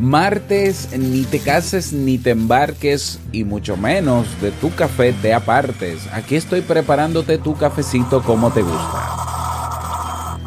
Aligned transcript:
Martes, 0.00 0.96
ni 0.98 1.24
te 1.24 1.40
cases 1.40 1.92
ni 1.92 2.16
te 2.16 2.30
embarques 2.30 3.20
y 3.32 3.44
mucho 3.44 3.76
menos 3.76 4.26
de 4.40 4.50
tu 4.50 4.74
café 4.74 5.12
te 5.12 5.34
apartes. 5.34 6.06
Aquí 6.14 6.36
estoy 6.36 6.62
preparándote 6.62 7.36
tu 7.36 7.54
cafecito 7.54 8.22
como 8.22 8.50
te 8.50 8.62
gusta. 8.62 10.38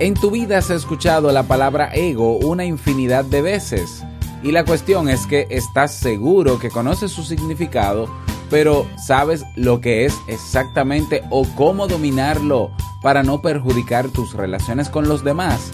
En 0.00 0.14
tu 0.14 0.32
vida 0.32 0.58
has 0.58 0.70
escuchado 0.70 1.30
la 1.30 1.44
palabra 1.44 1.94
ego 1.94 2.38
una 2.38 2.64
infinidad 2.64 3.24
de 3.24 3.42
veces 3.42 4.02
y 4.42 4.50
la 4.50 4.64
cuestión 4.64 5.08
es 5.08 5.28
que 5.28 5.46
estás 5.48 5.94
seguro 5.94 6.58
que 6.58 6.70
conoces 6.70 7.12
su 7.12 7.22
significado, 7.22 8.08
pero 8.50 8.88
sabes 8.96 9.44
lo 9.54 9.80
que 9.80 10.06
es 10.06 10.14
exactamente 10.26 11.22
o 11.30 11.46
cómo 11.54 11.86
dominarlo 11.86 12.72
para 13.02 13.22
no 13.22 13.42
perjudicar 13.42 14.08
tus 14.08 14.32
relaciones 14.32 14.88
con 14.88 15.08
los 15.08 15.24
demás. 15.24 15.70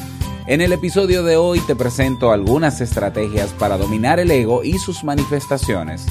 En 0.46 0.62
el 0.62 0.72
episodio 0.72 1.22
de 1.22 1.36
hoy 1.36 1.60
te 1.60 1.76
presento 1.76 2.32
algunas 2.32 2.80
estrategias 2.80 3.52
para 3.52 3.76
dominar 3.76 4.18
el 4.18 4.30
ego 4.30 4.64
y 4.64 4.78
sus 4.78 5.04
manifestaciones. 5.04 6.06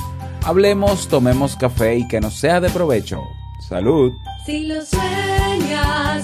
Hablemos, 0.45 1.07
tomemos 1.07 1.55
café 1.55 1.97
y 1.97 2.07
que 2.07 2.21
nos 2.21 2.35
sea 2.35 2.61
de 2.61 2.69
provecho. 2.69 3.23
Salud. 3.59 4.13
Si 4.45 4.65
lo 4.67 4.85
sueñas, 4.85 6.23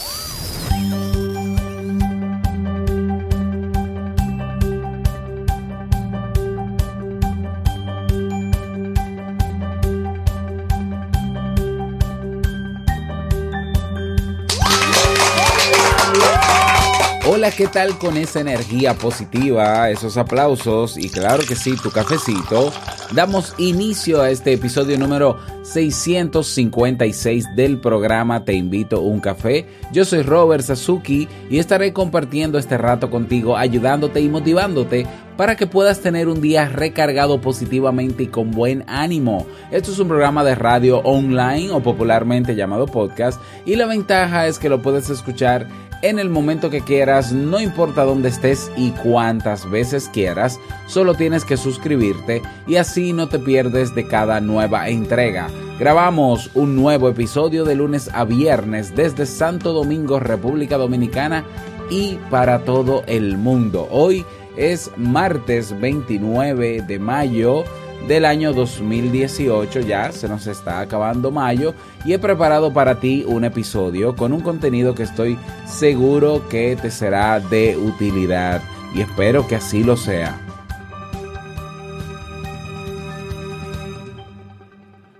Hola, 17.23 17.51
¿qué 17.51 17.67
tal 17.67 17.99
con 17.99 18.17
esa 18.17 18.39
energía 18.39 18.95
positiva, 18.95 19.91
esos 19.91 20.17
aplausos 20.17 20.97
y 20.97 21.07
claro 21.07 21.43
que 21.47 21.55
sí, 21.55 21.75
tu 21.75 21.91
cafecito? 21.91 22.73
Damos 23.13 23.53
inicio 23.59 24.23
a 24.23 24.31
este 24.31 24.53
episodio 24.53 24.97
número 24.97 25.37
656 25.61 27.55
del 27.55 27.79
programa 27.79 28.43
Te 28.43 28.53
invito 28.53 28.97
a 28.97 29.01
un 29.01 29.19
café. 29.19 29.67
Yo 29.93 30.03
soy 30.03 30.23
Robert 30.23 30.63
Sasuki 30.63 31.27
y 31.47 31.59
estaré 31.59 31.93
compartiendo 31.93 32.57
este 32.57 32.79
rato 32.79 33.11
contigo, 33.11 33.55
ayudándote 33.55 34.19
y 34.19 34.27
motivándote 34.27 35.05
para 35.37 35.55
que 35.55 35.67
puedas 35.67 35.99
tener 35.99 36.27
un 36.27 36.41
día 36.41 36.69
recargado 36.69 37.39
positivamente 37.39 38.23
y 38.23 38.27
con 38.27 38.49
buen 38.49 38.83
ánimo. 38.87 39.45
Esto 39.69 39.91
es 39.91 39.99
un 39.99 40.07
programa 40.07 40.43
de 40.43 40.55
radio 40.55 40.99
online 40.99 41.71
o 41.71 41.83
popularmente 41.83 42.55
llamado 42.55 42.87
podcast 42.87 43.39
y 43.63 43.75
la 43.75 43.85
ventaja 43.85 44.47
es 44.47 44.57
que 44.57 44.69
lo 44.69 44.81
puedes 44.81 45.09
escuchar 45.11 45.67
en 46.01 46.19
el 46.19 46.29
momento 46.29 46.69
que 46.69 46.81
quieras, 46.81 47.31
no 47.31 47.59
importa 47.59 48.03
dónde 48.03 48.29
estés 48.29 48.71
y 48.75 48.91
cuántas 48.91 49.69
veces 49.69 50.09
quieras, 50.11 50.59
solo 50.87 51.13
tienes 51.13 51.45
que 51.45 51.57
suscribirte 51.57 52.41
y 52.67 52.77
así 52.77 53.13
no 53.13 53.29
te 53.29 53.39
pierdes 53.39 53.93
de 53.93 54.07
cada 54.07 54.41
nueva 54.41 54.89
entrega. 54.89 55.49
Grabamos 55.79 56.51
un 56.53 56.75
nuevo 56.75 57.09
episodio 57.09 57.65
de 57.65 57.75
lunes 57.75 58.09
a 58.13 58.23
viernes 58.23 58.95
desde 58.95 59.25
Santo 59.25 59.73
Domingo, 59.73 60.19
República 60.19 60.77
Dominicana 60.77 61.43
y 61.89 62.17
para 62.29 62.59
todo 62.63 63.03
el 63.07 63.37
mundo. 63.37 63.87
Hoy 63.91 64.25
es 64.57 64.91
martes 64.97 65.79
29 65.79 66.83
de 66.87 66.99
mayo 66.99 67.63
del 68.07 68.25
año 68.25 68.53
2018, 68.53 69.81
ya 69.81 70.11
se 70.11 70.27
nos 70.27 70.47
está 70.47 70.79
acabando 70.79 71.31
mayo 71.31 71.73
y 72.03 72.13
he 72.13 72.19
preparado 72.19 72.73
para 72.73 72.99
ti 72.99 73.23
un 73.27 73.43
episodio 73.43 74.15
con 74.15 74.33
un 74.33 74.41
contenido 74.41 74.95
que 74.95 75.03
estoy 75.03 75.37
seguro 75.65 76.47
que 76.49 76.77
te 76.81 76.91
será 76.91 77.39
de 77.39 77.77
utilidad 77.77 78.61
y 78.93 79.01
espero 79.01 79.47
que 79.47 79.55
así 79.55 79.83
lo 79.83 79.95
sea. 79.95 80.39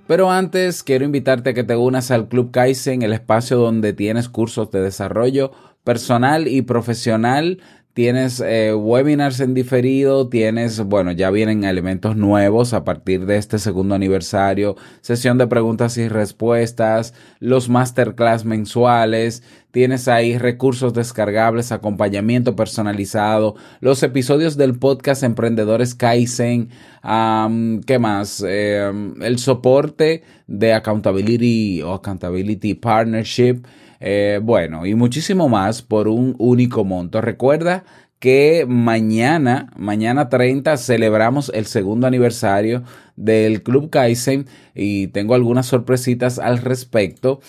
Pero 0.07 0.29
antes 0.29 0.83
quiero 0.83 1.05
invitarte 1.05 1.51
a 1.51 1.53
que 1.53 1.63
te 1.63 1.77
unas 1.77 2.11
al 2.11 2.27
Club 2.27 2.51
Kaizen, 2.51 3.01
el 3.01 3.13
espacio 3.13 3.57
donde 3.57 3.93
tienes 3.93 4.27
cursos 4.27 4.69
de 4.69 4.81
desarrollo 4.81 5.53
personal 5.85 6.49
y 6.49 6.61
profesional 6.63 7.59
Tienes 7.93 8.39
eh, 8.39 8.73
webinars 8.73 9.41
en 9.41 9.53
diferido, 9.53 10.29
tienes, 10.29 10.79
bueno, 10.79 11.11
ya 11.11 11.29
vienen 11.29 11.65
elementos 11.65 12.15
nuevos 12.15 12.71
a 12.73 12.85
partir 12.85 13.25
de 13.25 13.35
este 13.35 13.59
segundo 13.59 13.95
aniversario, 13.95 14.77
sesión 15.01 15.37
de 15.37 15.47
preguntas 15.47 15.97
y 15.97 16.07
respuestas, 16.07 17.13
los 17.41 17.67
masterclass 17.67 18.45
mensuales, 18.45 19.43
tienes 19.71 20.07
ahí 20.07 20.37
recursos 20.37 20.93
descargables, 20.93 21.73
acompañamiento 21.73 22.55
personalizado, 22.55 23.55
los 23.81 24.03
episodios 24.03 24.55
del 24.55 24.79
podcast 24.79 25.23
Emprendedores 25.23 25.93
Kaizen, 25.93 26.69
¿qué 27.01 27.99
más? 27.99 28.41
Em, 28.47 29.21
el 29.21 29.37
soporte 29.37 30.23
de 30.47 30.73
Accountability 30.73 31.81
o 31.81 31.95
Accountability 31.95 32.73
Partnership. 32.73 33.63
Eh, 34.03 34.39
bueno, 34.41 34.87
y 34.87 34.95
muchísimo 34.95 35.47
más 35.47 35.83
por 35.83 36.07
un 36.07 36.35
único 36.39 36.83
monto. 36.83 37.21
Recuerda 37.21 37.83
que 38.17 38.65
mañana, 38.67 39.71
mañana 39.77 40.27
30, 40.27 40.75
celebramos 40.77 41.51
el 41.53 41.67
segundo 41.67 42.07
aniversario 42.07 42.83
del 43.15 43.61
Club 43.61 43.91
Kaizen 43.91 44.47
y 44.73 45.07
tengo 45.07 45.35
algunas 45.35 45.67
sorpresitas 45.67 46.39
al 46.39 46.57
respecto. 46.57 47.41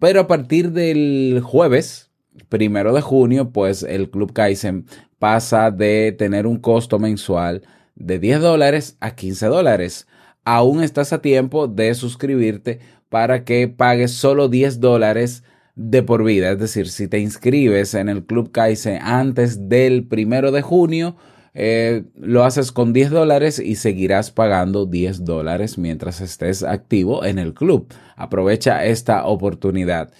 Pero 0.00 0.20
a 0.20 0.26
partir 0.26 0.72
del 0.72 1.40
jueves, 1.44 2.10
primero 2.48 2.92
de 2.92 3.00
junio, 3.00 3.50
pues 3.50 3.84
el 3.84 4.10
Club 4.10 4.32
Kaizen 4.32 4.86
pasa 5.20 5.70
de 5.70 6.12
tener 6.18 6.48
un 6.48 6.58
costo 6.58 6.98
mensual 6.98 7.62
de 7.94 8.18
10 8.18 8.40
dólares 8.40 8.96
a 8.98 9.14
15 9.14 9.46
dólares. 9.46 10.08
Aún 10.44 10.82
estás 10.82 11.12
a 11.12 11.22
tiempo 11.22 11.68
de 11.68 11.94
suscribirte 11.94 12.80
para 13.08 13.44
que 13.44 13.68
pagues 13.68 14.10
solo 14.12 14.48
10 14.48 14.80
dólares 14.80 15.44
de 15.74 16.02
por 16.02 16.24
vida. 16.24 16.50
Es 16.50 16.58
decir, 16.58 16.88
si 16.88 17.08
te 17.08 17.18
inscribes 17.18 17.94
en 17.94 18.08
el 18.08 18.24
Club 18.24 18.50
Kaizen 18.52 19.00
antes 19.02 19.68
del 19.68 20.06
primero 20.06 20.52
de 20.52 20.62
junio, 20.62 21.16
eh, 21.54 22.04
lo 22.16 22.44
haces 22.44 22.72
con 22.72 22.92
10 22.92 23.10
dólares 23.10 23.58
y 23.58 23.74
seguirás 23.76 24.30
pagando 24.30 24.86
10 24.86 25.24
dólares 25.24 25.76
mientras 25.78 26.20
estés 26.20 26.62
activo 26.62 27.24
en 27.24 27.38
el 27.38 27.54
club. 27.54 27.92
Aprovecha 28.16 28.84
esta 28.84 29.26
oportunidad. 29.26 30.12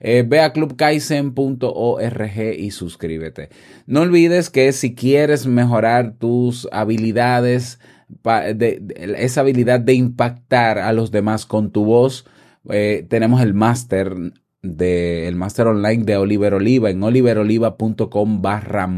Eh, 0.00 0.24
ve 0.26 0.40
a 0.40 0.52
clubkaizen.org 0.52 2.38
y 2.56 2.70
suscríbete. 2.70 3.48
No 3.86 4.02
olvides 4.02 4.48
que 4.48 4.72
si 4.72 4.94
quieres 4.94 5.46
mejorar 5.46 6.14
tus 6.18 6.68
habilidades, 6.70 7.80
esa 9.16 9.40
habilidad 9.40 9.80
de 9.80 9.94
impactar 9.94 10.78
a 10.78 10.92
los 10.92 11.10
demás 11.10 11.46
con 11.46 11.72
tu 11.72 11.84
voz, 11.84 12.26
eh, 12.70 13.04
tenemos 13.08 13.42
el 13.42 13.54
máster 13.54 14.14
del 14.62 15.36
máster 15.36 15.66
online 15.66 16.04
de 16.04 16.16
Oliver 16.16 16.54
Oliva 16.54 16.90
en 16.90 17.02
oliveroliva.com 17.02 18.42
barra. 18.42 18.88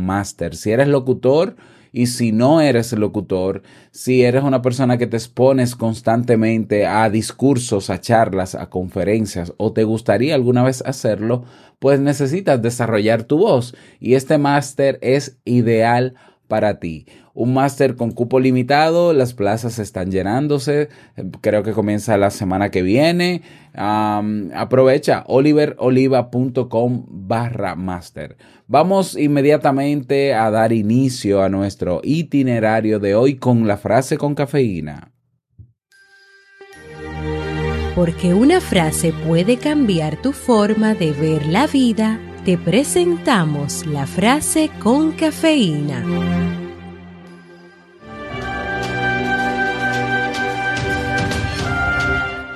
Si 0.53 0.71
eres 0.71 0.89
locutor 0.89 1.57
y 1.93 2.07
si 2.07 2.33
no 2.33 2.61
eres 2.61 2.93
locutor, 2.93 3.63
si 3.91 4.23
eres 4.23 4.45
una 4.45 4.63
persona 4.63 4.97
que 4.97 5.07
te 5.07 5.17
expones 5.17 5.75
constantemente 5.77 6.87
a 6.87 7.11
discursos, 7.11 7.91
a 7.91 8.01
charlas, 8.01 8.55
a 8.55 8.71
conferencias 8.71 9.53
o 9.57 9.73
te 9.73 9.85
gustaría 9.85 10.35
alguna 10.35 10.63
vez 10.63 10.83
hacerlo, 10.87 11.45
pues 11.79 12.01
necesitas 12.01 12.63
desarrollar 12.63 13.25
tu 13.25 13.39
voz 13.39 13.75
y 13.99 14.15
este 14.15 14.39
máster 14.39 14.99
es 15.03 15.39
ideal 15.45 16.15
para 16.15 16.30
ti. 16.81 17.07
Un 17.33 17.55
máster 17.55 17.97
con 17.97 18.11
cupo 18.11 18.41
limitado, 18.41 19.13
las 19.13 19.35
plazas 19.35 19.79
están 19.79 20.11
llenándose, 20.11 20.89
creo 21.41 21.63
que 21.63 21.73
comienza 21.73 22.17
la 22.17 22.31
semana 22.31 22.71
que 22.71 22.83
viene. 22.83 23.43
Aprovecha 23.73 25.25
oliveroliva.com 25.27 27.07
barra 27.09 27.77
máster. 27.77 28.37
Vamos 28.67 29.17
inmediatamente 29.17 30.35
a 30.35 30.51
dar 30.51 30.73
inicio 30.73 31.43
a 31.43 31.49
nuestro 31.49 32.01
itinerario 32.03 32.99
de 32.99 33.15
hoy 33.15 33.37
con 33.37 33.67
la 33.67 33.77
frase 33.77 34.19
con 34.19 34.35
cafeína. 34.35 35.13
Porque 37.95 38.35
una 38.35 38.61
frase 38.61 39.13
puede 39.27 39.57
cambiar 39.57 40.21
tu 40.23 40.33
forma 40.33 40.95
de 40.95 41.13
ver 41.13 41.47
la 41.47 41.67
vida, 41.67 42.21
te 42.45 42.57
presentamos 42.57 43.87
la 43.87 44.07
frase 44.07 44.71
con 44.83 45.13
cafeína. 45.13 46.05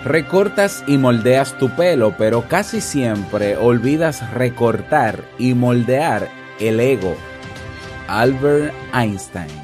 Recortas 0.05 0.85
y 0.87 0.99
moldeas 0.99 1.59
tu 1.59 1.71
pelo, 1.71 2.15
pero 2.17 2.47
casi 2.49 2.81
siempre 2.81 3.57
olvidas 3.57 4.33
recortar 4.33 5.25
y 5.39 5.55
moldear 5.55 6.29
el 6.61 6.81
ego. 6.81 7.15
Albert 8.07 8.75
Einstein. 8.93 9.64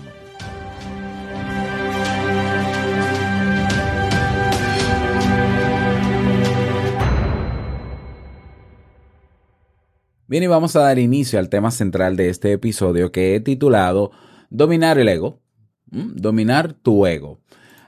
Bien, 10.30 10.44
y 10.44 10.46
vamos 10.46 10.76
a 10.76 10.82
dar 10.82 11.00
inicio 11.00 11.40
al 11.40 11.48
tema 11.48 11.72
central 11.72 12.14
de 12.14 12.28
este 12.28 12.52
episodio 12.52 13.10
que 13.10 13.34
he 13.34 13.40
titulado 13.40 14.12
Dominar 14.48 14.96
el 15.00 15.08
ego. 15.08 15.40
Dominar 15.86 16.72
tu 16.72 17.04
ego. 17.04 17.40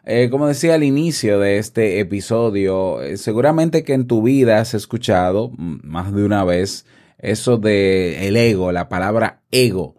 Eh, 0.05 0.27
como 0.29 0.49
decía 0.49 0.75
al 0.75 0.83
inicio 0.83 1.39
de 1.39 1.59
este 1.59 2.01
episodio, 2.01 3.01
eh, 3.01 3.17
seguramente 3.17 3.85
que 3.85 3.93
en 3.93 4.09
tu 4.09 4.23
vida 4.23 4.59
has 4.59 4.75
escuchado 4.75 5.53
más 5.57 6.13
de 6.13 6.25
una 6.25 6.43
vez 6.43 6.85
eso 7.19 7.59
de 7.59 8.27
el 8.27 8.37
ego, 8.37 8.73
la 8.73 8.89
palabra 8.89 9.41
ego. 9.53 9.95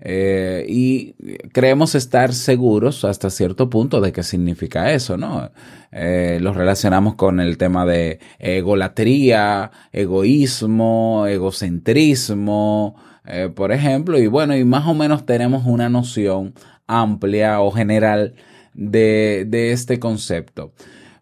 Eh, 0.00 0.64
y 0.68 1.14
creemos 1.52 1.94
estar 1.94 2.32
seguros 2.32 3.04
hasta 3.04 3.30
cierto 3.30 3.68
punto 3.68 4.00
de 4.00 4.12
qué 4.12 4.22
significa 4.22 4.92
eso, 4.92 5.16
¿no? 5.16 5.50
Eh, 5.90 6.38
lo 6.40 6.52
relacionamos 6.52 7.14
con 7.16 7.40
el 7.40 7.58
tema 7.58 7.84
de 7.84 8.20
egolatría, 8.38 9.72
egoísmo, 9.92 11.26
egocentrismo, 11.26 12.96
eh, 13.26 13.50
por 13.54 13.72
ejemplo, 13.72 14.18
y 14.18 14.28
bueno, 14.28 14.56
y 14.56 14.64
más 14.64 14.86
o 14.86 14.94
menos 14.94 15.26
tenemos 15.26 15.64
una 15.66 15.88
noción 15.88 16.54
amplia 16.86 17.60
o 17.60 17.72
general 17.72 18.34
de 18.74 19.72
este 19.72 19.98
concepto. 19.98 20.72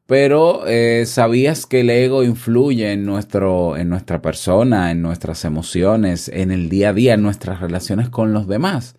Pero 0.06 0.66
eh, 0.68 1.04
¿sabías 1.06 1.66
que 1.66 1.80
el 1.80 1.90
ego 1.90 2.22
influye 2.22 2.92
en, 2.92 3.04
nuestro, 3.04 3.76
en 3.76 3.88
nuestra 3.88 4.22
persona, 4.22 4.92
en 4.92 5.02
nuestras 5.02 5.44
emociones, 5.44 6.28
en 6.28 6.52
el 6.52 6.68
día 6.68 6.90
a 6.90 6.92
día, 6.92 7.14
en 7.14 7.22
nuestras 7.22 7.60
relaciones 7.60 8.08
con 8.08 8.32
los 8.32 8.46
demás? 8.46 8.94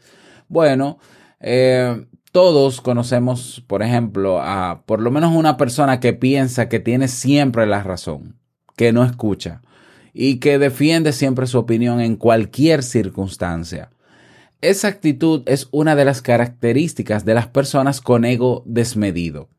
Bueno, 0.50 1.00
eh, 1.40 2.06
todos 2.34 2.82
conocemos, 2.82 3.64
por 3.68 3.84
ejemplo, 3.84 4.42
a 4.42 4.84
por 4.86 5.02
lo 5.02 5.10
menos 5.12 5.34
una 5.34 5.56
persona 5.56 6.02
que 6.02 6.12
piensa 6.12 6.68
que 6.68 6.80
tiene 6.80 7.08
siempre 7.08 7.66
la 7.66 7.84
razón, 7.84 8.36
que 8.76 8.92
no 8.92 9.06
escucha 9.06 9.62
y 10.14 10.40
que 10.40 10.60
defiende 10.60 11.14
siempre 11.14 11.48
su 11.48 11.58
opinión 11.58 12.02
en 12.02 12.18
cualquier 12.18 12.84
circunstancia. 12.84 13.92
Esa 14.60 14.88
actitud 14.88 15.44
es 15.46 15.70
una 15.72 15.96
de 15.96 16.04
las 16.04 16.22
características 16.22 17.24
de 17.24 17.36
las 17.36 17.48
personas 17.48 18.02
con 18.02 18.26
ego 18.26 18.64
desmedido. 18.66 19.50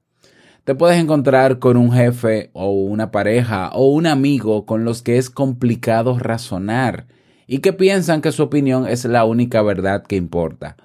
Te 0.68 0.74
puedes 0.74 0.98
encontrar 0.98 1.60
con 1.60 1.78
un 1.78 1.92
jefe 1.92 2.50
o 2.52 2.70
una 2.70 3.10
pareja 3.10 3.70
o 3.70 3.90
un 3.90 4.06
amigo 4.06 4.66
con 4.66 4.84
los 4.84 5.00
que 5.00 5.16
es 5.16 5.30
complicado 5.30 6.18
razonar 6.18 7.06
y 7.46 7.60
que 7.60 7.72
piensan 7.72 8.20
que 8.20 8.32
su 8.32 8.42
opinión 8.42 8.86
es 8.86 9.06
la 9.06 9.24
única 9.24 9.62
verdad 9.62 10.04
que 10.06 10.16
importa. 10.16 10.76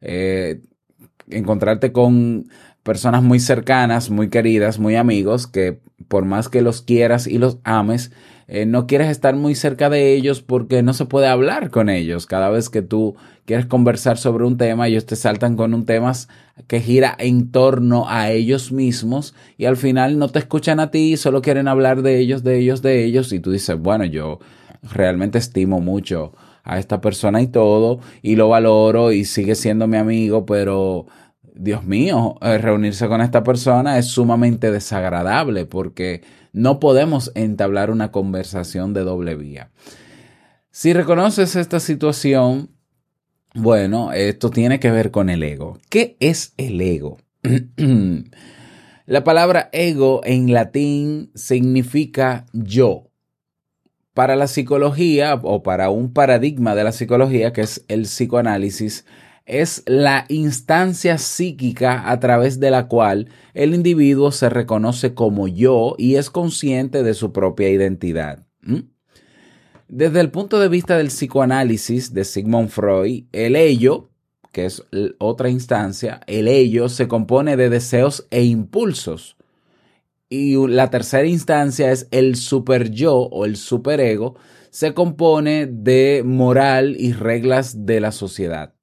Eh, 0.00 0.62
encontrarte 1.28 1.92
con 1.92 2.48
personas 2.82 3.22
muy 3.22 3.38
cercanas, 3.38 4.08
muy 4.08 4.30
queridas, 4.30 4.78
muy 4.78 4.96
amigos, 4.96 5.46
que 5.46 5.80
por 6.08 6.24
más 6.24 6.48
que 6.48 6.62
los 6.62 6.82
quieras 6.82 7.26
y 7.26 7.38
los 7.38 7.58
ames, 7.64 8.12
eh, 8.48 8.64
no 8.64 8.86
quieres 8.86 9.10
estar 9.10 9.34
muy 9.34 9.56
cerca 9.56 9.90
de 9.90 10.14
ellos 10.14 10.40
porque 10.40 10.82
no 10.82 10.92
se 10.92 11.04
puede 11.04 11.26
hablar 11.26 11.70
con 11.70 11.88
ellos. 11.88 12.26
Cada 12.26 12.48
vez 12.48 12.70
que 12.70 12.82
tú 12.82 13.16
quieres 13.44 13.66
conversar 13.66 14.18
sobre 14.18 14.44
un 14.44 14.56
tema, 14.56 14.86
ellos 14.86 15.06
te 15.06 15.16
saltan 15.16 15.56
con 15.56 15.74
un 15.74 15.84
tema 15.84 16.12
que 16.68 16.80
gira 16.80 17.16
en 17.18 17.50
torno 17.50 18.08
a 18.08 18.30
ellos 18.30 18.70
mismos 18.70 19.34
y 19.58 19.64
al 19.64 19.76
final 19.76 20.18
no 20.18 20.28
te 20.28 20.38
escuchan 20.38 20.78
a 20.78 20.90
ti, 20.90 21.16
solo 21.16 21.42
quieren 21.42 21.66
hablar 21.66 22.02
de 22.02 22.18
ellos, 22.18 22.44
de 22.44 22.58
ellos, 22.58 22.82
de 22.82 23.04
ellos 23.04 23.32
y 23.32 23.40
tú 23.40 23.50
dices, 23.50 23.78
bueno, 23.78 24.04
yo 24.04 24.38
realmente 24.82 25.38
estimo 25.38 25.80
mucho 25.80 26.32
a 26.62 26.78
esta 26.78 27.00
persona 27.00 27.42
y 27.42 27.48
todo 27.48 28.00
y 28.22 28.36
lo 28.36 28.48
valoro 28.48 29.12
y 29.12 29.24
sigue 29.24 29.54
siendo 29.54 29.86
mi 29.86 29.96
amigo, 29.96 30.46
pero 30.46 31.06
Dios 31.56 31.84
mío, 31.84 32.36
eh, 32.42 32.58
reunirse 32.58 33.08
con 33.08 33.20
esta 33.20 33.42
persona 33.42 33.98
es 33.98 34.06
sumamente 34.06 34.70
desagradable 34.70 35.66
porque 35.66 36.22
no 36.52 36.80
podemos 36.80 37.32
entablar 37.34 37.90
una 37.90 38.12
conversación 38.12 38.94
de 38.94 39.02
doble 39.02 39.34
vía. 39.34 39.70
Si 40.70 40.92
reconoces 40.92 41.56
esta 41.56 41.80
situación, 41.80 42.70
bueno, 43.54 44.12
esto 44.12 44.50
tiene 44.50 44.78
que 44.78 44.90
ver 44.90 45.10
con 45.10 45.30
el 45.30 45.42
ego. 45.42 45.78
¿Qué 45.88 46.16
es 46.20 46.52
el 46.58 46.80
ego? 46.80 47.18
La 49.06 49.22
palabra 49.22 49.70
ego 49.72 50.20
en 50.24 50.52
latín 50.52 51.30
significa 51.34 52.44
yo. 52.52 53.08
Para 54.14 54.34
la 54.34 54.48
psicología 54.48 55.38
o 55.42 55.62
para 55.62 55.90
un 55.90 56.12
paradigma 56.12 56.74
de 56.74 56.82
la 56.82 56.90
psicología 56.90 57.52
que 57.52 57.60
es 57.60 57.84
el 57.86 58.02
psicoanálisis, 58.02 59.04
es 59.46 59.84
la 59.86 60.26
instancia 60.28 61.18
psíquica 61.18 62.10
a 62.10 62.18
través 62.18 62.58
de 62.58 62.70
la 62.70 62.88
cual 62.88 63.28
el 63.54 63.74
individuo 63.74 64.32
se 64.32 64.48
reconoce 64.48 65.14
como 65.14 65.48
yo 65.48 65.94
y 65.98 66.16
es 66.16 66.30
consciente 66.30 67.04
de 67.04 67.14
su 67.14 67.32
propia 67.32 67.70
identidad. 67.70 68.44
Desde 69.88 70.20
el 70.20 70.32
punto 70.32 70.58
de 70.58 70.68
vista 70.68 70.98
del 70.98 71.08
psicoanálisis 71.08 72.12
de 72.12 72.24
Sigmund 72.24 72.70
Freud, 72.70 73.24
el 73.30 73.54
ello, 73.54 74.10
que 74.50 74.66
es 74.66 74.82
otra 75.18 75.48
instancia, 75.48 76.20
el 76.26 76.48
ello 76.48 76.88
se 76.88 77.06
compone 77.06 77.56
de 77.56 77.70
deseos 77.70 78.26
e 78.30 78.42
impulsos. 78.42 79.36
Y 80.28 80.56
la 80.66 80.90
tercera 80.90 81.28
instancia 81.28 81.92
es 81.92 82.08
el 82.10 82.34
super 82.34 82.90
yo 82.90 83.14
o 83.14 83.44
el 83.44 83.56
superego, 83.56 84.34
se 84.70 84.92
compone 84.92 85.66
de 85.66 86.22
moral 86.26 86.96
y 86.98 87.12
reglas 87.12 87.86
de 87.86 88.00
la 88.00 88.10
sociedad. 88.10 88.75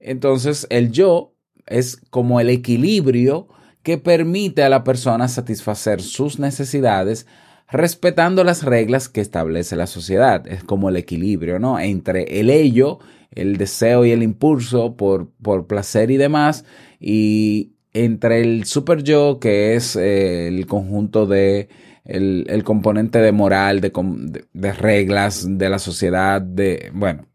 Entonces, 0.00 0.66
el 0.70 0.90
yo 0.92 1.34
es 1.66 2.00
como 2.10 2.40
el 2.40 2.50
equilibrio 2.50 3.48
que 3.82 3.98
permite 3.98 4.62
a 4.62 4.68
la 4.68 4.84
persona 4.84 5.28
satisfacer 5.28 6.02
sus 6.02 6.38
necesidades 6.38 7.26
respetando 7.70 8.44
las 8.44 8.62
reglas 8.62 9.08
que 9.08 9.20
establece 9.20 9.76
la 9.76 9.86
sociedad. 9.86 10.46
Es 10.46 10.64
como 10.64 10.88
el 10.88 10.96
equilibrio, 10.96 11.58
¿no? 11.58 11.78
Entre 11.78 12.40
el 12.40 12.50
ello, 12.50 12.98
el 13.30 13.56
deseo 13.56 14.04
y 14.04 14.10
el 14.10 14.22
impulso 14.22 14.96
por, 14.96 15.30
por 15.42 15.66
placer 15.66 16.10
y 16.10 16.16
demás, 16.16 16.64
y 16.98 17.72
entre 17.92 18.40
el 18.40 18.64
super 18.64 19.02
yo, 19.02 19.38
que 19.40 19.74
es 19.74 19.96
eh, 19.96 20.48
el 20.48 20.66
conjunto 20.66 21.26
de 21.26 21.68
el, 22.04 22.46
el 22.48 22.64
componente 22.64 23.18
de 23.18 23.32
moral, 23.32 23.80
de, 23.80 23.90
de, 23.90 24.44
de 24.52 24.72
reglas 24.72 25.46
de 25.58 25.68
la 25.68 25.78
sociedad, 25.78 26.40
de, 26.40 26.90
bueno, 26.94 27.26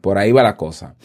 por 0.00 0.16
ahí 0.16 0.32
va 0.32 0.42
la 0.42 0.56
cosa. 0.56 0.96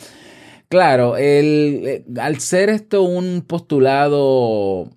Claro, 0.74 1.18
el, 1.18 1.84
eh, 1.86 2.04
al 2.20 2.40
ser 2.40 2.72
esto 2.72 3.04
un 3.04 3.44
postulado 3.44 4.90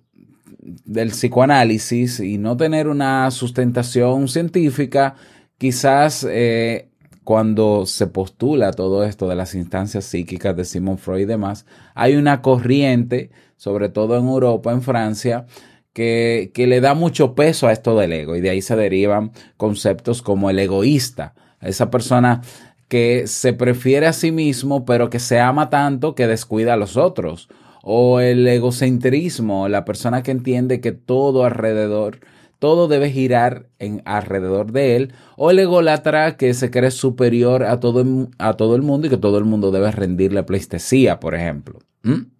del 0.59 1.09
psicoanálisis 1.09 2.19
y 2.19 2.39
no 2.39 2.57
tener 2.57 2.87
una 2.87 3.29
sustentación 3.29 4.27
científica, 4.27 5.13
quizás 5.59 6.25
eh, 6.27 6.89
cuando 7.23 7.85
se 7.85 8.07
postula 8.07 8.71
todo 8.71 9.03
esto 9.03 9.27
de 9.27 9.35
las 9.35 9.53
instancias 9.53 10.05
psíquicas 10.05 10.55
de 10.57 10.65
Simon 10.65 10.97
Freud 10.97 11.21
y 11.21 11.25
demás, 11.25 11.67
hay 11.93 12.15
una 12.15 12.41
corriente, 12.41 13.29
sobre 13.55 13.89
todo 13.89 14.17
en 14.17 14.25
Europa, 14.25 14.71
en 14.71 14.81
Francia, 14.81 15.45
que, 15.93 16.49
que 16.55 16.65
le 16.65 16.81
da 16.81 16.95
mucho 16.95 17.35
peso 17.35 17.67
a 17.67 17.71
esto 17.71 17.95
del 17.95 18.13
ego 18.13 18.35
y 18.35 18.41
de 18.41 18.49
ahí 18.49 18.63
se 18.63 18.75
derivan 18.75 19.31
conceptos 19.57 20.23
como 20.23 20.49
el 20.49 20.57
egoísta, 20.57 21.35
esa 21.61 21.91
persona 21.91 22.41
que 22.87 23.27
se 23.27 23.53
prefiere 23.53 24.07
a 24.07 24.13
sí 24.13 24.31
mismo, 24.31 24.85
pero 24.85 25.09
que 25.09 25.19
se 25.19 25.39
ama 25.39 25.69
tanto 25.69 26.15
que 26.15 26.27
descuida 26.27 26.73
a 26.73 26.77
los 26.77 26.97
otros. 26.97 27.49
O 27.83 28.19
el 28.19 28.47
egocentrismo, 28.47 29.67
la 29.69 29.85
persona 29.85 30.23
que 30.23 30.31
entiende 30.31 30.81
que 30.81 30.91
todo 30.91 31.45
alrededor 31.45 32.19
todo 32.59 32.87
debe 32.87 33.11
girar 33.11 33.67
en, 33.79 34.01
alrededor 34.05 34.71
de 34.71 34.95
él, 34.95 35.13
o 35.35 35.51
el 35.51 35.59
ególatra 35.59 36.37
que 36.37 36.53
se 36.53 36.71
cree 36.71 36.91
superior 36.91 37.63
a 37.63 37.79
todo, 37.79 38.03
a 38.39 38.53
todo 38.53 38.75
el 38.75 38.81
mundo 38.81 39.07
y 39.07 39.09
que 39.09 39.17
todo 39.17 39.37
el 39.37 39.45
mundo 39.45 39.71
debe 39.71 39.91
rendirle 39.91 40.43
pleistesía, 40.43 41.19
por 41.19 41.35
ejemplo. 41.35 41.79
¿Mm? 42.03 42.31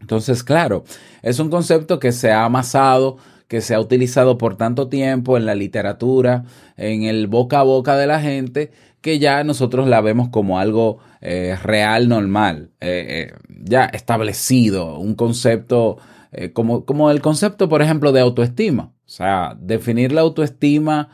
Entonces, 0.00 0.42
claro, 0.42 0.84
es 1.22 1.38
un 1.38 1.50
concepto 1.50 1.98
que 1.98 2.12
se 2.12 2.32
ha 2.32 2.44
amasado, 2.44 3.16
que 3.48 3.60
se 3.60 3.74
ha 3.74 3.80
utilizado 3.80 4.38
por 4.38 4.56
tanto 4.56 4.88
tiempo 4.88 5.36
en 5.36 5.46
la 5.46 5.54
literatura, 5.54 6.44
en 6.76 7.04
el 7.04 7.28
boca 7.28 7.60
a 7.60 7.62
boca 7.62 7.96
de 7.96 8.06
la 8.06 8.20
gente, 8.20 8.72
que 9.04 9.18
ya 9.18 9.44
nosotros 9.44 9.86
la 9.86 10.00
vemos 10.00 10.30
como 10.30 10.58
algo 10.58 10.96
eh, 11.20 11.58
real, 11.62 12.08
normal, 12.08 12.70
eh, 12.80 13.28
eh, 13.28 13.34
ya 13.62 13.84
establecido, 13.84 14.98
un 14.98 15.14
concepto 15.14 15.98
eh, 16.32 16.54
como, 16.54 16.86
como 16.86 17.10
el 17.10 17.20
concepto, 17.20 17.68
por 17.68 17.82
ejemplo, 17.82 18.12
de 18.12 18.20
autoestima. 18.20 18.94
O 19.04 19.10
sea, 19.10 19.58
definir 19.60 20.10
la 20.10 20.22
autoestima 20.22 21.10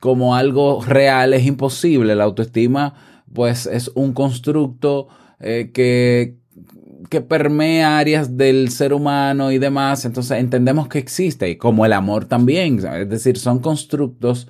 como 0.00 0.34
algo 0.34 0.82
real 0.82 1.34
es 1.34 1.46
imposible. 1.46 2.16
La 2.16 2.24
autoestima, 2.24 2.94
pues, 3.32 3.66
es 3.66 3.92
un 3.94 4.12
constructo 4.12 5.06
que, 5.38 6.34
que 7.10 7.20
permea 7.20 7.98
áreas 7.98 8.36
del 8.36 8.70
ser 8.70 8.92
humano 8.92 9.52
y 9.52 9.58
demás. 9.58 10.04
Entonces 10.04 10.40
entendemos 10.40 10.88
que 10.88 10.98
existe, 10.98 11.48
y 11.48 11.56
como 11.56 11.86
el 11.86 11.92
amor 11.92 12.24
también. 12.24 12.80
Es 12.84 13.08
decir, 13.08 13.38
son 13.38 13.60
constructos, 13.60 14.48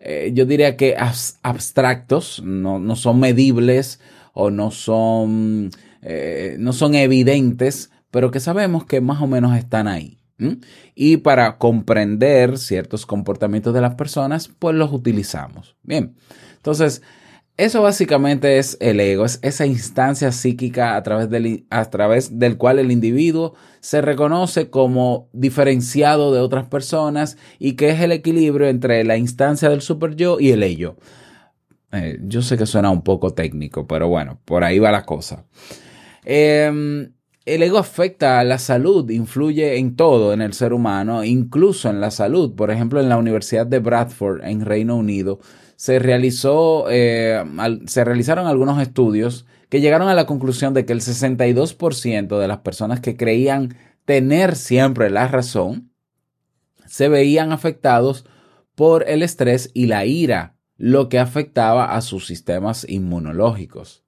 eh, 0.00 0.30
yo 0.34 0.46
diría 0.46 0.76
que 0.76 0.96
abs- 0.96 1.38
abstractos, 1.42 2.42
no, 2.44 2.78
no 2.78 2.96
son 2.96 3.20
medibles 3.20 4.00
o 4.32 4.50
no 4.50 4.70
son, 4.70 5.70
eh, 6.02 6.56
no 6.58 6.72
son 6.72 6.94
evidentes, 6.94 7.90
pero 8.10 8.30
que 8.30 8.40
sabemos 8.40 8.84
que 8.84 9.00
más 9.00 9.20
o 9.22 9.26
menos 9.26 9.56
están 9.56 9.88
ahí. 9.88 10.16
Y 10.94 11.18
para 11.18 11.58
comprender 11.58 12.56
ciertos 12.56 13.04
comportamientos 13.04 13.74
de 13.74 13.82
las 13.82 13.94
personas, 13.96 14.48
pues 14.58 14.74
los 14.74 14.90
utilizamos. 14.90 15.76
Bien, 15.82 16.14
entonces, 16.56 17.02
eso 17.64 17.82
básicamente 17.82 18.58
es 18.58 18.76
el 18.80 19.00
ego, 19.00 19.24
es 19.24 19.38
esa 19.42 19.66
instancia 19.66 20.32
psíquica 20.32 20.96
a 20.96 21.02
través 21.02 21.28
del, 21.28 21.66
a 21.68 21.84
través 21.90 22.38
del 22.38 22.56
cual 22.56 22.78
el 22.78 22.90
individuo 22.90 23.54
se 23.80 24.00
reconoce 24.00 24.70
como 24.70 25.28
diferenciado 25.32 26.32
de 26.32 26.40
otras 26.40 26.66
personas 26.66 27.36
y 27.58 27.74
que 27.74 27.90
es 27.90 28.00
el 28.00 28.12
equilibrio 28.12 28.68
entre 28.68 29.04
la 29.04 29.16
instancia 29.16 29.68
del 29.68 29.82
super 29.82 30.16
yo 30.16 30.40
y 30.40 30.52
el 30.52 30.62
ello. 30.62 30.96
Eh, 31.92 32.18
yo 32.22 32.40
sé 32.40 32.56
que 32.56 32.66
suena 32.66 32.90
un 32.90 33.02
poco 33.02 33.34
técnico, 33.34 33.86
pero 33.86 34.08
bueno, 34.08 34.40
por 34.44 34.64
ahí 34.64 34.78
va 34.78 34.90
la 34.90 35.04
cosa. 35.04 35.44
Eh, 36.24 37.10
el 37.46 37.62
ego 37.62 37.78
afecta 37.78 38.38
a 38.38 38.44
la 38.44 38.58
salud, 38.58 39.10
influye 39.10 39.76
en 39.78 39.96
todo 39.96 40.32
en 40.32 40.40
el 40.40 40.52
ser 40.52 40.72
humano, 40.72 41.24
incluso 41.24 41.90
en 41.90 42.00
la 42.00 42.10
salud. 42.10 42.54
Por 42.54 42.70
ejemplo, 42.70 43.00
en 43.00 43.08
la 43.08 43.16
Universidad 43.16 43.66
de 43.66 43.80
Bradford, 43.80 44.44
en 44.44 44.64
Reino 44.64 44.96
Unido, 44.96 45.40
se, 45.80 45.98
realizó, 45.98 46.90
eh, 46.90 47.42
se 47.86 48.04
realizaron 48.04 48.46
algunos 48.46 48.82
estudios 48.82 49.46
que 49.70 49.80
llegaron 49.80 50.08
a 50.08 50.14
la 50.14 50.26
conclusión 50.26 50.74
de 50.74 50.84
que 50.84 50.92
el 50.92 51.00
62% 51.00 52.38
de 52.38 52.48
las 52.48 52.58
personas 52.58 53.00
que 53.00 53.16
creían 53.16 53.78
tener 54.04 54.56
siempre 54.56 55.08
la 55.08 55.26
razón 55.26 55.90
se 56.84 57.08
veían 57.08 57.50
afectados 57.50 58.26
por 58.74 59.08
el 59.08 59.22
estrés 59.22 59.70
y 59.72 59.86
la 59.86 60.04
ira, 60.04 60.54
lo 60.76 61.08
que 61.08 61.18
afectaba 61.18 61.96
a 61.96 62.02
sus 62.02 62.26
sistemas 62.26 62.84
inmunológicos. 62.86 64.04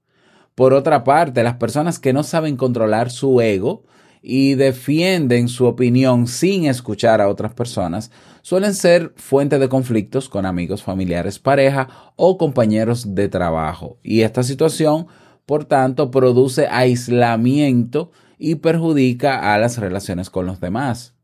Por 0.54 0.74
otra 0.74 1.04
parte, 1.04 1.42
las 1.42 1.56
personas 1.56 1.98
que 1.98 2.12
no 2.12 2.22
saben 2.22 2.58
controlar 2.58 3.10
su 3.10 3.40
ego 3.40 3.84
y 4.20 4.56
defienden 4.56 5.48
su 5.48 5.64
opinión 5.64 6.26
sin 6.26 6.66
escuchar 6.66 7.22
a 7.22 7.28
otras 7.28 7.54
personas 7.54 8.10
suelen 8.42 8.74
ser 8.74 9.12
fuente 9.16 9.58
de 9.58 9.68
conflictos 9.68 10.28
con 10.28 10.44
amigos, 10.44 10.82
familiares, 10.82 11.38
pareja 11.38 11.88
o 12.16 12.36
compañeros 12.36 13.14
de 13.14 13.28
trabajo. 13.28 13.98
Y 14.02 14.20
esta 14.20 14.42
situación, 14.42 15.06
por 15.46 15.64
tanto, 15.64 16.10
produce 16.10 16.66
aislamiento 16.68 18.10
y 18.38 18.56
perjudica 18.56 19.54
a 19.54 19.58
las 19.58 19.78
relaciones 19.78 20.28
con 20.28 20.46
los 20.46 20.60
demás. 20.60 21.14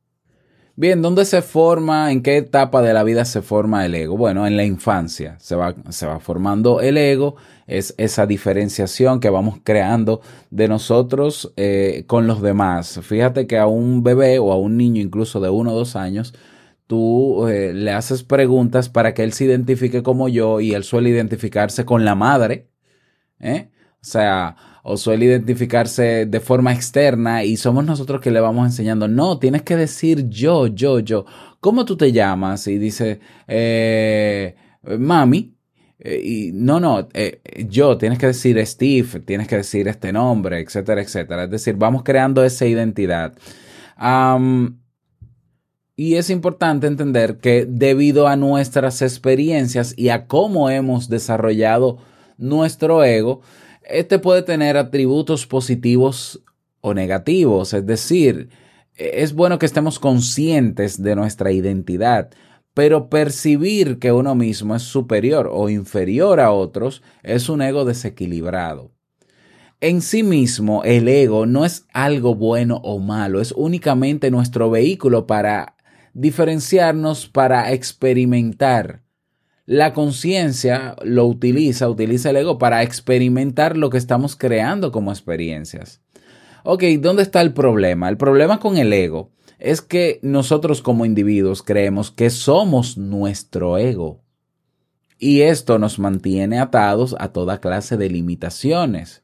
Bien, 0.81 1.03
¿dónde 1.03 1.25
se 1.25 1.43
forma, 1.43 2.13
en 2.13 2.23
qué 2.23 2.37
etapa 2.37 2.83
de 2.83 2.95
la 2.95 3.03
vida 3.03 3.25
se 3.25 3.43
forma 3.43 3.85
el 3.85 3.97
ego? 3.97 4.17
Bueno, 4.17 4.47
en 4.47 4.57
la 4.57 4.63
infancia 4.63 5.37
se 5.41 5.57
va, 5.57 5.75
se 5.89 6.07
va 6.07 6.21
formando 6.21 6.81
el 6.81 6.97
ego, 6.97 7.35
es 7.67 7.97
esa 7.99 8.27
diferenciación 8.27 9.19
que 9.19 9.29
vamos 9.29 9.57
creando 9.65 10.21
de 10.53 10.69
nosotros 10.69 11.53
eh, 11.57 12.05
con 12.07 12.29
los 12.29 12.43
demás. 12.43 13.01
Fíjate 13.03 13.49
que 13.49 13.59
a 13.59 13.67
un 13.67 14.05
bebé 14.05 14.39
o 14.39 14.53
a 14.53 14.57
un 14.57 14.77
niño 14.77 15.03
incluso 15.03 15.41
de 15.41 15.51
uno 15.51 15.73
o 15.73 15.77
dos 15.77 15.97
años, 15.97 16.33
tú 16.89 17.47
eh, 17.49 17.73
le 17.75 17.93
haces 17.93 18.25
preguntas 18.25 18.89
para 18.89 19.15
que 19.15 19.23
él 19.23 19.33
se 19.33 19.45
identifique 19.45 20.03
como 20.03 20.29
yo 20.29 20.59
y 20.61 20.73
él 20.73 20.85
suele 20.85 21.11
identificarse 21.11 21.85
con 21.85 22.05
la 22.05 22.15
madre, 22.17 22.71
¿eh? 23.39 23.71
O 24.01 24.05
sea, 24.05 24.57
o 24.83 24.97
suele 24.97 25.27
identificarse 25.27 26.25
de 26.27 26.41
forma 26.41 26.73
externa 26.73 27.45
y 27.45 27.57
somos 27.59 27.85
nosotros 27.85 28.21
que 28.23 28.31
le 28.31 28.41
vamos 28.41 28.67
enseñando, 28.67 29.07
no, 29.07 29.39
tienes 29.39 29.63
que 29.63 29.77
decir 29.77 30.29
yo, 30.31 30.67
yo, 30.67 31.01
yo. 31.01 31.27
¿Cómo 31.61 31.85
tú 31.85 31.97
te 31.97 32.11
llamas? 32.11 32.67
Y 32.69 32.79
dice, 32.79 33.21
eh, 33.47 34.57
mami. 34.99 35.55
Eh, 36.01 36.21
y 36.25 36.53
no, 36.53 36.81
no, 36.81 37.09
yo, 37.69 37.99
tienes 37.99 38.19
que 38.19 38.29
decir 38.29 38.65
Steve, 38.65 39.21
tienes 39.27 39.49
que 39.49 39.57
decir 39.57 39.89
este 39.89 40.13
nombre, 40.13 40.61
etcétera, 40.61 41.03
etcétera. 41.03 41.45
Es 41.45 41.51
decir, 41.51 41.75
vamos 41.77 42.03
creando 42.03 42.45
esa 42.45 42.65
identidad. 42.67 43.35
Y 45.99 46.15
es 46.15 46.31
importante 46.31 46.87
entender 46.87 47.39
que 47.39 47.67
debido 47.69 48.29
a 48.29 48.37
nuestras 48.37 49.03
experiencias 49.03 49.95
y 49.97 50.11
a 50.11 50.29
cómo 50.29 50.71
hemos 50.71 51.09
desarrollado 51.09 51.99
nuestro 52.37 53.03
ego, 53.03 53.41
este 53.83 54.21
puede 54.21 54.43
tener 54.43 54.77
atributos 54.77 55.49
positivos 55.49 56.41
o 56.83 56.95
negativos. 56.95 57.75
Es 57.75 57.85
decir, 57.85 58.49
es 58.95 59.33
bueno 59.33 59.59
que 59.59 59.67
estemos 59.67 59.99
conscientes 59.99 61.03
de 61.03 61.17
nuestra 61.17 61.51
identidad, 61.51 62.31
pero 62.75 63.11
percibir 63.11 63.99
que 63.99 64.13
uno 64.13 64.37
mismo 64.37 64.77
es 64.77 64.83
superior 64.83 65.51
o 65.53 65.69
inferior 65.69 66.39
a 66.39 66.53
otros 66.53 67.03
es 67.25 67.49
un 67.49 67.61
ego 67.61 67.85
desequilibrado. 67.85 68.93
En 69.81 70.01
sí 70.01 70.23
mismo, 70.23 70.85
el 70.85 71.09
ego 71.09 71.45
no 71.45 71.65
es 71.65 71.87
algo 71.93 72.37
bueno 72.37 72.81
o 72.85 73.01
malo, 73.01 73.41
es 73.41 73.51
únicamente 73.51 74.31
nuestro 74.31 74.71
vehículo 74.71 75.27
para 75.27 75.75
diferenciarnos, 76.19 77.29
para 77.29 77.73
experimentar. 77.73 79.03
La 79.67 79.93
conciencia 79.93 80.97
lo 81.03 81.27
utiliza, 81.27 81.89
utiliza 81.89 82.31
el 82.31 82.37
ego 82.37 82.59
para 82.59 82.83
experimentar 82.83 83.77
lo 83.77 83.89
que 83.91 83.99
estamos 83.99 84.35
creando 84.35 84.91
como 84.91 85.13
experiencias. 85.13 86.01
Ok, 86.65 86.83
¿dónde 86.99 87.23
está 87.23 87.41
el 87.41 87.53
problema? 87.53 88.09
El 88.09 88.17
problema 88.17 88.59
con 88.59 88.77
el 88.79 88.93
ego 88.93 89.31
es 89.59 89.81
que 89.81 90.19
nosotros 90.23 90.83
como 90.83 91.05
individuos 91.05 91.63
creemos 91.63 92.11
que 92.11 92.31
somos 92.31 92.99
nuestro 92.99 93.79
ego. 93.79 94.25
Y 95.19 95.43
esto 95.43 95.79
nos 95.79 95.99
mantiene 95.99 96.59
atados 96.59 97.15
a 97.19 97.29
toda 97.29 97.61
clase 97.61 97.97
de 97.97 98.11
limitaciones. 98.11 99.23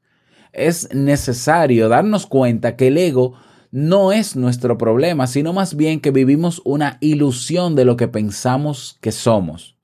Es 0.52 0.94
necesario 0.94 1.88
darnos 1.88 2.26
cuenta 2.26 2.76
que 2.76 2.88
el 2.88 2.98
ego 2.98 3.34
no 3.74 4.12
es 4.12 4.36
nuestro 4.36 4.78
problema, 4.78 5.26
sino 5.26 5.52
más 5.52 5.74
bien 5.74 5.98
que 5.98 6.12
vivimos 6.12 6.62
una 6.64 6.96
ilusión 7.00 7.74
de 7.74 7.84
lo 7.84 7.96
que 7.96 8.06
pensamos 8.06 8.96
que 9.00 9.10
somos. 9.10 9.76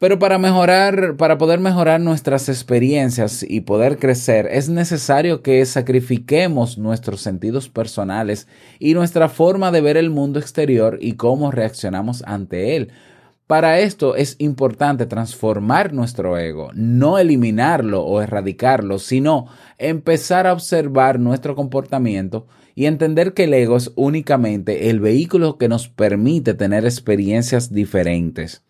Pero 0.00 0.18
para 0.18 0.36
mejorar, 0.36 1.16
para 1.16 1.38
poder 1.38 1.60
mejorar 1.60 2.00
nuestras 2.00 2.48
experiencias 2.48 3.44
y 3.48 3.60
poder 3.60 4.00
crecer, 4.00 4.48
es 4.50 4.68
necesario 4.68 5.40
que 5.42 5.64
sacrifiquemos 5.64 6.78
nuestros 6.78 7.20
sentidos 7.20 7.68
personales 7.68 8.48
y 8.80 8.94
nuestra 8.94 9.28
forma 9.28 9.70
de 9.70 9.80
ver 9.80 9.96
el 9.96 10.10
mundo 10.10 10.40
exterior 10.40 10.98
y 11.00 11.12
cómo 11.12 11.52
reaccionamos 11.52 12.24
ante 12.26 12.74
él. 12.74 12.90
Para 13.50 13.80
esto 13.80 14.14
es 14.14 14.36
importante 14.38 15.06
transformar 15.06 15.92
nuestro 15.92 16.38
ego, 16.38 16.70
no 16.72 17.18
eliminarlo 17.18 18.04
o 18.04 18.22
erradicarlo, 18.22 19.00
sino 19.00 19.48
empezar 19.76 20.46
a 20.46 20.52
observar 20.52 21.18
nuestro 21.18 21.56
comportamiento 21.56 22.46
y 22.76 22.86
entender 22.86 23.34
que 23.34 23.44
el 23.44 23.54
ego 23.54 23.76
es 23.76 23.90
únicamente 23.96 24.88
el 24.88 25.00
vehículo 25.00 25.58
que 25.58 25.66
nos 25.68 25.88
permite 25.88 26.54
tener 26.54 26.84
experiencias 26.84 27.72
diferentes. 27.72 28.62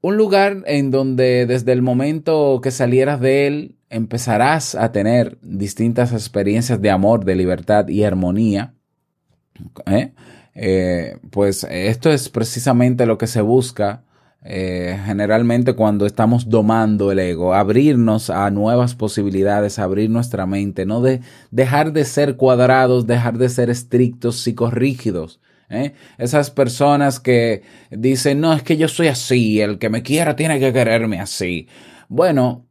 Un 0.00 0.16
lugar 0.16 0.62
en 0.66 0.92
donde 0.92 1.46
desde 1.46 1.72
el 1.72 1.82
momento 1.82 2.60
que 2.62 2.70
salieras 2.70 3.20
de 3.20 3.48
él 3.48 3.74
empezarás 3.90 4.76
a 4.76 4.92
tener 4.92 5.36
distintas 5.42 6.12
experiencias 6.12 6.80
de 6.80 6.90
amor, 6.90 7.24
de 7.24 7.34
libertad 7.34 7.88
y 7.88 8.04
armonía. 8.04 8.74
¿eh? 9.86 10.12
Eh, 10.54 11.18
pues 11.30 11.64
esto 11.68 12.10
es 12.10 12.28
precisamente 12.28 13.06
lo 13.06 13.18
que 13.18 13.26
se 13.26 13.40
busca 13.40 14.04
eh, 14.46 15.00
generalmente 15.06 15.72
cuando 15.72 16.04
estamos 16.04 16.50
domando 16.50 17.10
el 17.10 17.18
ego, 17.18 17.54
abrirnos 17.54 18.28
a 18.28 18.50
nuevas 18.50 18.94
posibilidades, 18.94 19.78
abrir 19.78 20.10
nuestra 20.10 20.44
mente, 20.44 20.84
no 20.84 21.00
de 21.00 21.20
dejar 21.50 21.94
de 21.94 22.04
ser 22.04 22.36
cuadrados, 22.36 23.06
dejar 23.06 23.38
de 23.38 23.48
ser 23.48 23.70
estrictos, 23.70 24.40
psicorrígidos. 24.40 25.40
¿eh? 25.70 25.94
Esas 26.18 26.50
personas 26.50 27.20
que 27.20 27.62
dicen, 27.90 28.40
no, 28.40 28.52
es 28.52 28.62
que 28.62 28.76
yo 28.76 28.86
soy 28.88 29.08
así, 29.08 29.62
el 29.62 29.78
que 29.78 29.88
me 29.88 30.02
quiera 30.02 30.36
tiene 30.36 30.60
que 30.60 30.74
quererme 30.74 31.20
así. 31.20 31.66
Bueno, 32.08 32.66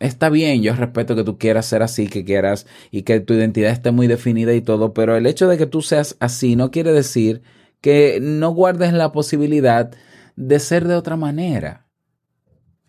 está 0.00 0.28
bien, 0.28 0.62
yo 0.62 0.74
respeto 0.74 1.16
que 1.16 1.24
tú 1.24 1.38
quieras 1.38 1.66
ser 1.66 1.82
así, 1.82 2.08
que 2.08 2.24
quieras 2.24 2.66
y 2.90 3.02
que 3.02 3.20
tu 3.20 3.34
identidad 3.34 3.70
esté 3.70 3.90
muy 3.90 4.06
definida 4.06 4.54
y 4.54 4.60
todo, 4.60 4.92
pero 4.94 5.16
el 5.16 5.26
hecho 5.26 5.48
de 5.48 5.58
que 5.58 5.66
tú 5.66 5.82
seas 5.82 6.16
así 6.20 6.56
no 6.56 6.70
quiere 6.70 6.92
decir 6.92 7.42
que 7.80 8.18
no 8.20 8.50
guardes 8.50 8.92
la 8.92 9.12
posibilidad 9.12 9.90
de 10.36 10.58
ser 10.58 10.86
de 10.86 10.94
otra 10.94 11.16
manera. 11.16 11.86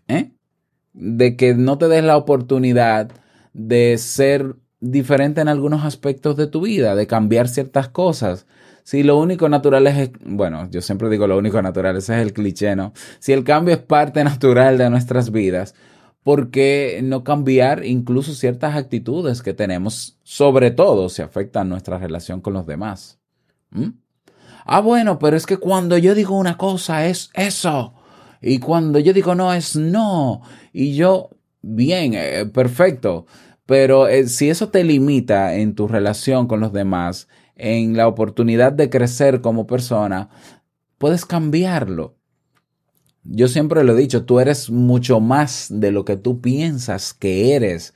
¿Eh? 0.08 0.32
De 0.94 1.36
que 1.36 1.54
no 1.54 1.78
te 1.78 1.88
des 1.88 2.04
la 2.04 2.18
oportunidad 2.18 3.12
de 3.54 3.98
ser 3.98 4.56
diferente 4.80 5.42
en 5.42 5.48
algunos 5.48 5.84
aspectos 5.84 6.38
de 6.38 6.48
tu 6.48 6.62
vida, 6.62 6.96
de 6.96 7.08
cambiar 7.08 7.48
ciertas 7.48 7.90
cosas. 7.90 8.46
Si 8.84 9.04
lo 9.04 9.18
único 9.18 9.50
natural 9.50 9.88
es, 9.88 10.12
bueno, 10.22 10.70
yo 10.72 10.82
siempre 10.82 11.10
digo 11.10 11.28
lo 11.28 11.38
único 11.38 11.62
natural, 11.62 11.98
ese 11.98 12.16
es 12.16 12.22
el 12.22 12.34
cliché, 12.34 12.76
¿no? 12.76 12.94
Si 13.20 13.34
el 13.34 13.44
cambio 13.44 13.74
es 13.74 13.82
parte 13.82 14.24
natural 14.24 14.78
de 14.78 14.90
nuestras 14.90 15.32
vidas, 15.32 15.76
¿por 16.28 16.52
qué 16.52 17.00
no 17.02 17.24
cambiar 17.24 17.86
incluso 17.86 18.34
ciertas 18.34 18.76
actitudes 18.76 19.42
que 19.42 19.54
tenemos, 19.54 20.18
sobre 20.24 20.72
todo 20.72 21.08
si 21.08 21.22
afectan 21.22 21.70
nuestra 21.70 22.00
relación 22.00 22.42
con 22.42 22.52
los 22.52 22.68
demás? 22.68 23.18
¿Mm? 23.70 23.92
Ah, 24.66 24.82
bueno, 24.82 25.20
pero 25.20 25.38
es 25.38 25.46
que 25.46 25.56
cuando 25.56 25.98
yo 25.98 26.16
digo 26.16 26.38
una 26.38 26.58
cosa 26.58 27.06
es 27.06 27.30
eso. 27.34 27.94
Y 28.42 28.60
cuando 28.60 29.00
yo 29.00 29.14
digo 29.14 29.36
no 29.36 29.54
es 29.54 29.78
no. 29.78 30.42
Y 30.74 30.96
yo, 30.96 31.30
bien, 31.62 32.14
eh, 32.14 32.46
perfecto. 32.46 33.26
Pero 33.66 34.10
eh, 34.10 34.28
si 34.28 34.50
eso 34.50 34.68
te 34.68 34.84
limita 34.84 35.56
en 35.56 35.76
tu 35.76 35.88
relación 35.88 36.48
con 36.48 36.60
los 36.60 36.74
demás, 36.74 37.30
en 37.56 37.96
la 37.96 38.06
oportunidad 38.06 38.74
de 38.74 38.90
crecer 38.90 39.40
como 39.40 39.66
persona, 39.66 40.28
puedes 40.98 41.26
cambiarlo. 41.26 42.18
Yo 43.30 43.48
siempre 43.48 43.84
lo 43.84 43.94
he 43.94 44.02
dicho, 44.02 44.26
tú 44.26 44.40
eres 44.40 44.70
mucho 44.70 45.20
más 45.20 45.68
de 45.70 45.92
lo 45.92 46.06
que 46.06 46.16
tú 46.16 46.40
piensas 46.40 47.14
que 47.14 47.56
eres. 47.56 47.94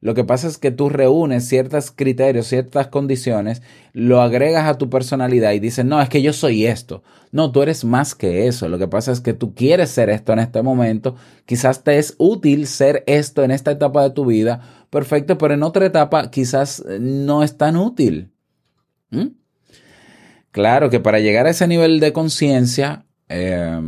Lo 0.00 0.14
que 0.14 0.22
pasa 0.22 0.46
es 0.46 0.58
que 0.58 0.70
tú 0.70 0.88
reúnes 0.88 1.48
ciertos 1.48 1.90
criterios, 1.90 2.46
ciertas 2.46 2.86
condiciones, 2.86 3.62
lo 3.92 4.20
agregas 4.20 4.68
a 4.68 4.78
tu 4.78 4.88
personalidad 4.88 5.52
y 5.52 5.58
dices, 5.58 5.84
no, 5.84 6.00
es 6.00 6.08
que 6.08 6.22
yo 6.22 6.32
soy 6.32 6.66
esto. 6.66 7.02
No, 7.32 7.50
tú 7.50 7.62
eres 7.62 7.84
más 7.84 8.14
que 8.14 8.46
eso. 8.46 8.68
Lo 8.68 8.78
que 8.78 8.86
pasa 8.86 9.10
es 9.10 9.20
que 9.20 9.34
tú 9.34 9.54
quieres 9.54 9.90
ser 9.90 10.08
esto 10.10 10.32
en 10.32 10.38
este 10.38 10.62
momento. 10.62 11.16
Quizás 11.46 11.82
te 11.82 11.98
es 11.98 12.14
útil 12.18 12.68
ser 12.68 13.02
esto 13.08 13.42
en 13.42 13.50
esta 13.50 13.72
etapa 13.72 14.04
de 14.04 14.10
tu 14.10 14.24
vida. 14.24 14.60
Perfecto, 14.90 15.36
pero 15.36 15.54
en 15.54 15.64
otra 15.64 15.86
etapa 15.86 16.30
quizás 16.30 16.84
no 17.00 17.42
es 17.42 17.56
tan 17.56 17.76
útil. 17.76 18.30
¿Mm? 19.10 19.28
Claro 20.52 20.90
que 20.90 21.00
para 21.00 21.18
llegar 21.18 21.46
a 21.46 21.50
ese 21.50 21.66
nivel 21.66 21.98
de 21.98 22.12
conciencia, 22.12 23.04
eh, 23.28 23.80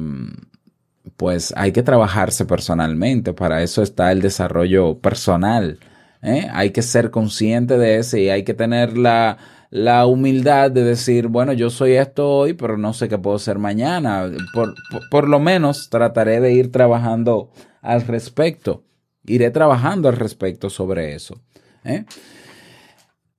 pues 1.20 1.52
hay 1.54 1.72
que 1.72 1.82
trabajarse 1.82 2.46
personalmente. 2.46 3.34
Para 3.34 3.62
eso 3.62 3.82
está 3.82 4.10
el 4.10 4.22
desarrollo 4.22 5.00
personal. 5.00 5.78
¿eh? 6.22 6.48
Hay 6.50 6.70
que 6.70 6.80
ser 6.80 7.10
consciente 7.10 7.76
de 7.76 7.98
eso 7.98 8.16
y 8.16 8.30
hay 8.30 8.42
que 8.42 8.54
tener 8.54 8.96
la, 8.96 9.36
la 9.68 10.06
humildad 10.06 10.70
de 10.70 10.82
decir, 10.82 11.26
bueno, 11.26 11.52
yo 11.52 11.68
soy 11.68 11.92
esto 11.92 12.26
hoy, 12.26 12.54
pero 12.54 12.78
no 12.78 12.94
sé 12.94 13.10
qué 13.10 13.18
puedo 13.18 13.38
ser 13.38 13.58
mañana. 13.58 14.30
Por, 14.54 14.74
por, 14.90 15.02
por, 15.10 15.28
lo 15.28 15.40
menos 15.40 15.90
trataré 15.90 16.40
de 16.40 16.54
ir 16.54 16.72
trabajando 16.72 17.50
al 17.82 18.00
respecto. 18.06 18.84
Iré 19.26 19.50
trabajando 19.50 20.08
al 20.08 20.16
respecto 20.16 20.70
sobre 20.70 21.14
eso. 21.14 21.38
¿eh? 21.84 22.06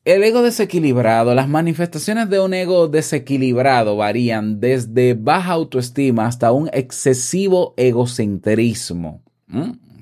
El 0.03 0.23
ego 0.23 0.41
desequilibrado, 0.41 1.35
las 1.35 1.47
manifestaciones 1.47 2.27
de 2.27 2.39
un 2.39 2.55
ego 2.55 2.87
desequilibrado 2.87 3.97
varían 3.97 4.59
desde 4.59 5.13
baja 5.13 5.51
autoestima 5.51 6.25
hasta 6.25 6.51
un 6.51 6.71
excesivo 6.73 7.75
egocentrismo. 7.77 9.21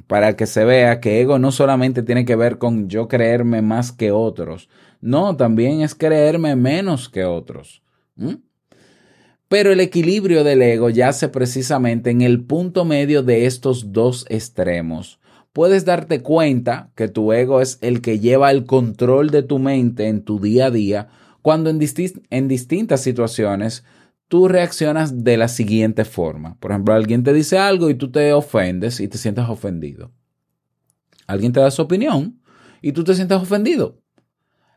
Para 0.08 0.38
que 0.38 0.48
se 0.48 0.64
vea 0.64 1.02
que 1.02 1.20
ego 1.20 1.38
no 1.38 1.52
solamente 1.52 2.02
tiene 2.02 2.24
que 2.24 2.38
ver 2.38 2.60
con 2.60 2.88
yo 2.88 3.10
creerme 3.10 3.62
más 3.62 3.92
que 3.92 4.12
otros, 4.12 4.70
no, 5.02 5.36
también 5.36 5.82
es 5.82 5.96
creerme 5.96 6.56
menos 6.56 7.10
que 7.10 7.26
otros. 7.26 7.84
Pero 9.50 9.74
el 9.74 9.82
equilibrio 9.82 10.46
del 10.46 10.62
ego 10.62 10.90
yace 10.90 11.28
precisamente 11.28 12.10
en 12.10 12.22
el 12.22 12.46
punto 12.46 12.86
medio 12.86 13.22
de 13.22 13.48
estos 13.48 13.92
dos 13.92 14.26
extremos 14.30 15.19
puedes 15.60 15.84
darte 15.84 16.22
cuenta 16.22 16.90
que 16.96 17.10
tu 17.10 17.34
ego 17.34 17.60
es 17.60 17.80
el 17.82 18.00
que 18.00 18.20
lleva 18.20 18.50
el 18.50 18.66
control 18.66 19.30
de 19.30 19.44
tu 19.44 19.60
mente 19.60 20.08
en 20.08 20.24
tu 20.24 20.40
día 20.40 20.68
a 20.68 20.72
día 20.72 21.10
cuando 21.42 21.70
en, 21.70 21.80
disti 21.80 22.14
en, 22.30 22.48
distintas 22.48 23.02
situaciones 23.02 23.84
tú 24.30 24.48
reaccionas 24.48 25.26
de 25.26 25.36
la 25.36 25.50
siguiente 25.50 26.06
forma. 26.06 26.56
Por 26.62 26.72
ejemplo, 26.72 26.94
alguien 26.94 27.26
te 27.26 27.34
dice 27.34 27.58
algo 27.58 27.90
y 27.90 27.96
tú 27.96 28.10
te 28.10 28.32
ofendes 28.32 29.02
y 29.02 29.10
te 29.10 29.18
sientes 29.18 29.50
ofendido. 29.50 30.14
Alguien 31.28 31.52
te 31.52 31.60
da 31.60 31.72
su 31.72 31.82
opinión 31.82 32.40
y 32.82 32.94
tú 32.94 33.04
te 33.04 33.14
sientes 33.14 33.38
ofendido. 33.38 34.00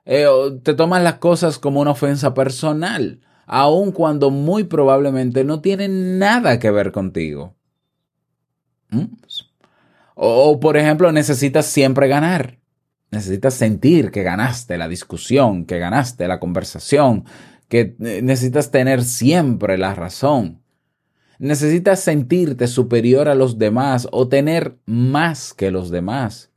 Eh, 0.04 0.26
te 0.64 0.74
tomas 0.74 1.00
las 1.04 1.18
cosas 1.18 1.60
como 1.60 1.80
una 1.80 1.92
ofensa 1.92 2.34
personal, 2.34 3.20
aun 3.46 3.92
cuando 3.92 4.30
muy 4.30 4.64
probablemente 4.64 5.44
no 5.44 5.60
tiene 5.60 5.86
nada 5.86 6.58
que 6.58 6.72
ver 6.72 6.90
contigo. 6.90 7.54
¿Mm? 8.90 9.04
O, 10.14 10.60
por 10.60 10.76
ejemplo, 10.76 11.10
necesitas 11.12 11.66
siempre 11.66 12.08
ganar. 12.08 12.58
Necesitas 13.10 13.54
sentir 13.54 14.10
que 14.10 14.22
ganaste 14.22 14.78
la 14.78 14.88
discusión, 14.88 15.66
que 15.66 15.78
ganaste 15.78 16.26
la 16.28 16.40
conversación, 16.40 17.24
que 17.68 17.94
eh, 18.00 18.20
necesitas 18.22 18.70
tener 18.70 19.04
siempre 19.04 19.76
la 19.76 19.94
razón. 19.94 20.62
Necesitas 21.38 22.00
sentirte 22.00 22.66
superior 22.68 23.28
a 23.28 23.34
los 23.34 23.58
demás 23.58 24.08
o 24.12 24.28
tener 24.28 24.78
más 24.86 25.52
que 25.52 25.70
los 25.70 25.90
demás. 25.90 26.50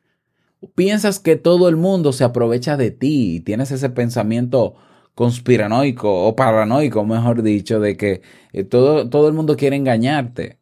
Piensas 0.75 1.19
que 1.19 1.35
todo 1.35 1.69
el 1.69 1.75
mundo 1.75 2.13
se 2.13 2.23
aprovecha 2.23 2.77
de 2.77 2.91
ti 2.91 3.35
y 3.35 3.39
tienes 3.41 3.71
ese 3.71 3.89
pensamiento 3.89 4.75
conspiranoico 5.13 6.27
o 6.27 6.35
paranoico, 6.35 7.05
mejor 7.05 7.41
dicho, 7.43 7.79
de 7.79 7.97
que 7.97 8.21
eh, 8.53 8.63
todo, 8.63 9.09
todo 9.09 9.27
el 9.27 9.33
mundo 9.33 9.55
quiere 9.57 9.75
engañarte. 9.75 10.59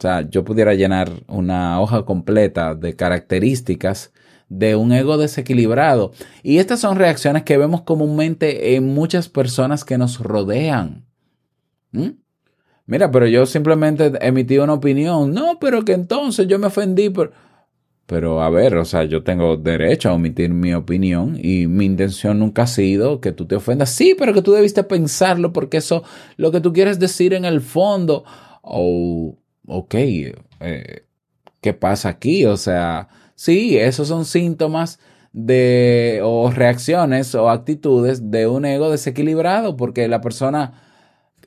O 0.00 0.02
sea, 0.02 0.26
yo 0.30 0.44
pudiera 0.46 0.72
llenar 0.72 1.10
una 1.28 1.78
hoja 1.78 2.06
completa 2.06 2.74
de 2.74 2.96
características 2.96 4.14
de 4.48 4.74
un 4.74 4.92
ego 4.92 5.18
desequilibrado. 5.18 6.12
Y 6.42 6.56
estas 6.56 6.80
son 6.80 6.96
reacciones 6.96 7.42
que 7.42 7.58
vemos 7.58 7.82
comúnmente 7.82 8.76
en 8.76 8.94
muchas 8.94 9.28
personas 9.28 9.84
que 9.84 9.98
nos 9.98 10.18
rodean. 10.18 11.04
¿Mm? 11.92 12.12
Mira, 12.86 13.10
pero 13.10 13.26
yo 13.26 13.44
simplemente 13.44 14.10
emití 14.22 14.56
una 14.56 14.72
opinión. 14.72 15.34
No, 15.34 15.58
pero 15.60 15.84
que 15.84 15.92
entonces 15.92 16.48
yo 16.48 16.58
me 16.58 16.68
ofendí. 16.68 17.10
Por... 17.10 17.34
Pero 18.06 18.42
a 18.42 18.48
ver, 18.48 18.76
o 18.76 18.86
sea, 18.86 19.04
yo 19.04 19.22
tengo 19.22 19.58
derecho 19.58 20.08
a 20.08 20.14
omitir 20.14 20.48
mi 20.48 20.72
opinión 20.72 21.38
y 21.38 21.66
mi 21.66 21.84
intención 21.84 22.38
nunca 22.38 22.62
ha 22.62 22.66
sido 22.66 23.20
que 23.20 23.32
tú 23.32 23.44
te 23.44 23.56
ofendas. 23.56 23.90
Sí, 23.90 24.16
pero 24.18 24.32
que 24.32 24.40
tú 24.40 24.52
debiste 24.52 24.82
pensarlo 24.82 25.52
porque 25.52 25.76
eso, 25.76 26.04
lo 26.38 26.50
que 26.50 26.62
tú 26.62 26.72
quieres 26.72 26.98
decir 26.98 27.34
en 27.34 27.44
el 27.44 27.60
fondo. 27.60 28.24
O 28.62 29.39
ok, 29.70 29.94
eh, 29.94 31.04
¿qué 31.60 31.72
pasa 31.74 32.08
aquí? 32.10 32.44
O 32.46 32.56
sea, 32.56 33.08
sí, 33.34 33.78
esos 33.78 34.08
son 34.08 34.24
síntomas 34.24 34.98
de 35.32 36.20
o 36.24 36.50
reacciones 36.50 37.34
o 37.36 37.48
actitudes 37.48 38.30
de 38.30 38.48
un 38.48 38.64
ego 38.64 38.90
desequilibrado 38.90 39.76
porque 39.76 40.08
la 40.08 40.20
persona 40.20 40.82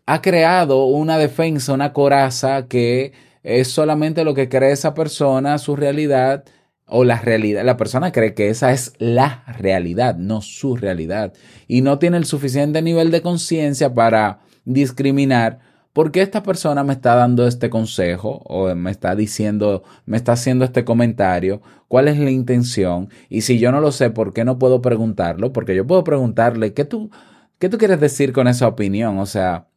ha 0.06 0.22
creado 0.22 0.86
una 0.86 1.18
defensa, 1.18 1.74
una 1.74 1.92
coraza 1.92 2.68
que 2.68 3.12
es 3.44 3.68
solamente 3.68 4.24
lo 4.24 4.34
que 4.34 4.48
cree 4.48 4.72
esa 4.72 4.94
persona, 4.94 5.58
su 5.58 5.76
realidad 5.76 6.46
o 6.88 7.04
la 7.04 7.20
realidad. 7.20 7.66
La 7.66 7.76
persona 7.76 8.14
cree 8.14 8.34
que 8.34 8.50
esa 8.50 8.72
es 8.72 8.94
la 9.00 9.44
realidad, 9.60 10.16
no 10.16 10.42
su 10.42 10.78
realidad. 10.78 11.34
Y 11.68 11.82
no 11.82 12.00
tiene 12.00 12.18
el 12.18 12.26
suficiente 12.26 12.82
nivel 12.82 13.12
de 13.12 13.22
conciencia 13.22 13.94
para 13.94 14.40
discriminar 14.64 15.60
¿por 15.94 16.12
qué 16.12 16.22
esta 16.22 16.44
persona 16.44 16.84
me 16.84 16.94
está 16.94 17.16
dando 17.16 17.48
este 17.48 17.70
consejo 17.70 18.42
o 18.46 18.74
me 18.76 18.92
está 18.92 19.16
diciendo, 19.16 19.84
me 20.06 20.18
está 20.18 20.34
haciendo 20.34 20.66
este 20.66 20.84
comentario? 20.84 21.62
¿Cuál 21.88 22.08
es 22.08 22.18
la 22.18 22.32
intención? 22.32 23.10
Y 23.30 23.42
si 23.42 23.60
yo 23.60 23.72
no 23.72 23.80
lo 23.80 23.92
sé, 23.92 24.10
¿por 24.10 24.34
qué 24.34 24.44
no 24.44 24.58
puedo 24.60 24.82
preguntarlo? 24.82 25.54
Porque 25.54 25.76
yo 25.76 25.86
puedo 25.88 26.04
preguntarle, 26.04 26.74
¿qué 26.74 26.84
tú, 26.86 27.12
qué 27.60 27.70
tú 27.70 27.78
quieres 27.78 28.00
decir 28.00 28.34
con 28.34 28.48
esa 28.48 28.68
opinión? 28.68 29.20
O 29.20 29.28
sea, 29.28 29.68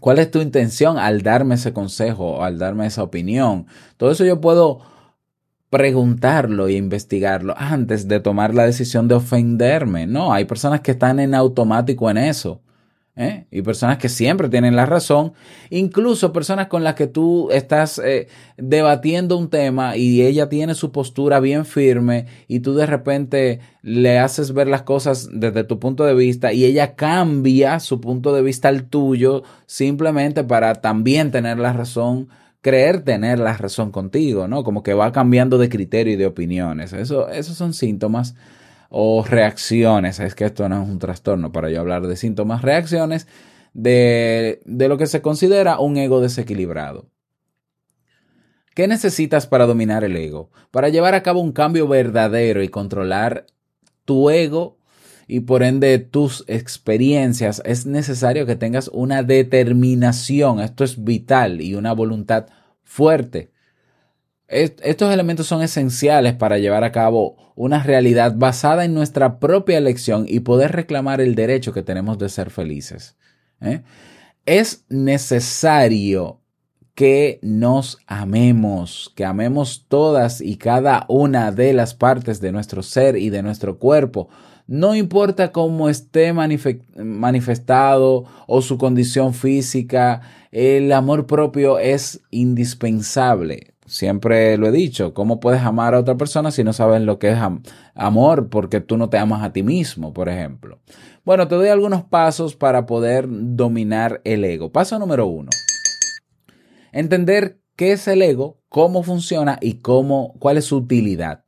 ¿cuál 0.00 0.18
es 0.18 0.30
tu 0.30 0.40
intención 0.40 0.98
al 0.98 1.22
darme 1.22 1.54
ese 1.54 1.72
consejo 1.72 2.38
o 2.38 2.42
al 2.42 2.58
darme 2.58 2.86
esa 2.86 3.04
opinión? 3.04 3.66
Todo 3.96 4.10
eso 4.10 4.24
yo 4.24 4.40
puedo 4.40 4.80
preguntarlo 5.70 6.68
e 6.68 6.74
investigarlo 6.74 7.54
antes 7.56 8.06
de 8.08 8.20
tomar 8.20 8.54
la 8.54 8.64
decisión 8.64 9.08
de 9.08 9.16
ofenderme. 9.16 10.06
No, 10.06 10.32
hay 10.32 10.44
personas 10.44 10.80
que 10.80 10.92
están 10.92 11.20
en 11.20 11.34
automático 11.34 12.10
en 12.10 12.18
eso. 12.18 12.63
¿Eh? 13.16 13.46
y 13.50 13.62
personas 13.62 13.98
que 13.98 14.08
siempre 14.08 14.48
tienen 14.48 14.76
la 14.76 14.86
razón, 14.86 15.32
incluso 15.70 16.32
personas 16.32 16.66
con 16.66 16.82
las 16.82 16.94
que 16.94 17.06
tú 17.06 17.48
estás 17.50 17.98
eh, 17.98 18.28
debatiendo 18.56 19.36
un 19.36 19.50
tema 19.50 19.96
y 19.96 20.22
ella 20.22 20.48
tiene 20.48 20.74
su 20.74 20.90
postura 20.90 21.40
bien 21.40 21.64
firme 21.64 22.26
y 22.48 22.60
tú 22.60 22.74
de 22.74 22.86
repente 22.86 23.60
le 23.82 24.18
haces 24.18 24.52
ver 24.52 24.68
las 24.68 24.82
cosas 24.82 25.28
desde 25.32 25.64
tu 25.64 25.78
punto 25.78 26.04
de 26.04 26.14
vista 26.14 26.52
y 26.52 26.64
ella 26.64 26.94
cambia 26.94 27.80
su 27.80 28.00
punto 28.00 28.34
de 28.34 28.42
vista 28.42 28.68
al 28.68 28.84
tuyo 28.84 29.42
simplemente 29.66 30.44
para 30.44 30.74
también 30.74 31.30
tener 31.30 31.58
la 31.58 31.72
razón 31.72 32.28
creer 32.62 33.02
tener 33.02 33.38
la 33.40 33.54
razón 33.58 33.90
contigo, 33.90 34.48
¿no? 34.48 34.64
Como 34.64 34.82
que 34.82 34.94
va 34.94 35.12
cambiando 35.12 35.58
de 35.58 35.68
criterio 35.68 36.14
y 36.14 36.16
de 36.16 36.24
opiniones. 36.24 36.94
Eso, 36.94 37.28
esos 37.28 37.58
son 37.58 37.74
síntomas 37.74 38.34
o 38.96 39.24
reacciones. 39.24 40.20
Es 40.20 40.36
que 40.36 40.44
esto 40.44 40.68
no 40.68 40.84
es 40.84 40.88
un 40.88 41.00
trastorno 41.00 41.50
para 41.50 41.68
yo 41.68 41.80
hablar 41.80 42.06
de 42.06 42.14
síntomas, 42.14 42.62
reacciones 42.62 43.26
de, 43.72 44.60
de 44.66 44.88
lo 44.88 44.96
que 44.96 45.08
se 45.08 45.20
considera 45.20 45.80
un 45.80 45.96
ego 45.96 46.20
desequilibrado. 46.20 47.10
¿Qué 48.72 48.86
necesitas 48.86 49.48
para 49.48 49.66
dominar 49.66 50.04
el 50.04 50.16
ego? 50.16 50.50
Para 50.70 50.90
llevar 50.90 51.14
a 51.14 51.24
cabo 51.24 51.40
un 51.40 51.50
cambio 51.50 51.88
verdadero 51.88 52.62
y 52.62 52.68
controlar 52.68 53.46
tu 54.04 54.30
ego 54.30 54.78
y 55.26 55.40
por 55.40 55.64
ende 55.64 55.98
tus 55.98 56.44
experiencias, 56.46 57.62
es 57.64 57.86
necesario 57.86 58.46
que 58.46 58.54
tengas 58.54 58.88
una 58.92 59.24
determinación, 59.24 60.60
esto 60.60 60.84
es 60.84 61.02
vital, 61.02 61.60
y 61.60 61.74
una 61.74 61.94
voluntad 61.94 62.46
fuerte. 62.84 63.50
Estos 64.46 65.12
elementos 65.12 65.46
son 65.46 65.62
esenciales 65.62 66.34
para 66.34 66.58
llevar 66.58 66.84
a 66.84 66.92
cabo 66.92 67.36
una 67.56 67.82
realidad 67.82 68.34
basada 68.36 68.84
en 68.84 68.94
nuestra 68.94 69.38
propia 69.38 69.78
elección 69.78 70.26
y 70.28 70.40
poder 70.40 70.72
reclamar 70.72 71.20
el 71.20 71.34
derecho 71.34 71.72
que 71.72 71.82
tenemos 71.82 72.18
de 72.18 72.28
ser 72.28 72.50
felices. 72.50 73.16
¿eh? 73.60 73.82
Es 74.44 74.84
necesario 74.88 76.40
que 76.94 77.40
nos 77.42 77.98
amemos, 78.06 79.12
que 79.16 79.24
amemos 79.24 79.86
todas 79.88 80.40
y 80.40 80.56
cada 80.56 81.06
una 81.08 81.50
de 81.50 81.72
las 81.72 81.94
partes 81.94 82.40
de 82.40 82.52
nuestro 82.52 82.82
ser 82.82 83.16
y 83.16 83.30
de 83.30 83.42
nuestro 83.42 83.78
cuerpo, 83.78 84.28
no 84.66 84.94
importa 84.94 85.52
cómo 85.52 85.90
esté 85.90 86.32
manifestado 86.32 88.24
o 88.46 88.62
su 88.62 88.78
condición 88.78 89.34
física, 89.34 90.22
el 90.52 90.90
amor 90.92 91.26
propio 91.26 91.78
es 91.78 92.22
indispensable. 92.30 93.73
Siempre 93.86 94.56
lo 94.56 94.68
he 94.68 94.72
dicho, 94.72 95.12
¿cómo 95.12 95.40
puedes 95.40 95.60
amar 95.60 95.94
a 95.94 96.00
otra 96.00 96.16
persona 96.16 96.50
si 96.50 96.64
no 96.64 96.72
sabes 96.72 97.02
lo 97.02 97.18
que 97.18 97.30
es 97.30 97.38
amor 97.94 98.48
porque 98.48 98.80
tú 98.80 98.96
no 98.96 99.10
te 99.10 99.18
amas 99.18 99.42
a 99.42 99.52
ti 99.52 99.62
mismo, 99.62 100.14
por 100.14 100.28
ejemplo? 100.28 100.80
Bueno, 101.24 101.48
te 101.48 101.54
doy 101.54 101.68
algunos 101.68 102.04
pasos 102.04 102.56
para 102.56 102.86
poder 102.86 103.26
dominar 103.28 104.22
el 104.24 104.44
ego. 104.44 104.72
Paso 104.72 104.98
número 104.98 105.26
uno. 105.26 105.50
Entender 106.92 107.60
qué 107.76 107.92
es 107.92 108.08
el 108.08 108.22
ego, 108.22 108.62
cómo 108.68 109.02
funciona 109.02 109.58
y 109.60 109.74
cómo, 109.80 110.34
cuál 110.38 110.56
es 110.56 110.66
su 110.66 110.76
utilidad. 110.76 111.44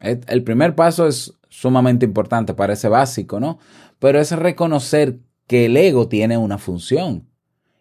El 0.00 0.42
primer 0.44 0.74
paso 0.74 1.06
es 1.06 1.38
sumamente 1.48 2.04
importante, 2.04 2.52
parece 2.52 2.88
básico, 2.88 3.40
¿no? 3.40 3.58
Pero 3.98 4.20
es 4.20 4.30
reconocer 4.32 5.20
que 5.46 5.66
el 5.66 5.76
ego 5.76 6.08
tiene 6.08 6.36
una 6.36 6.58
función. 6.58 7.30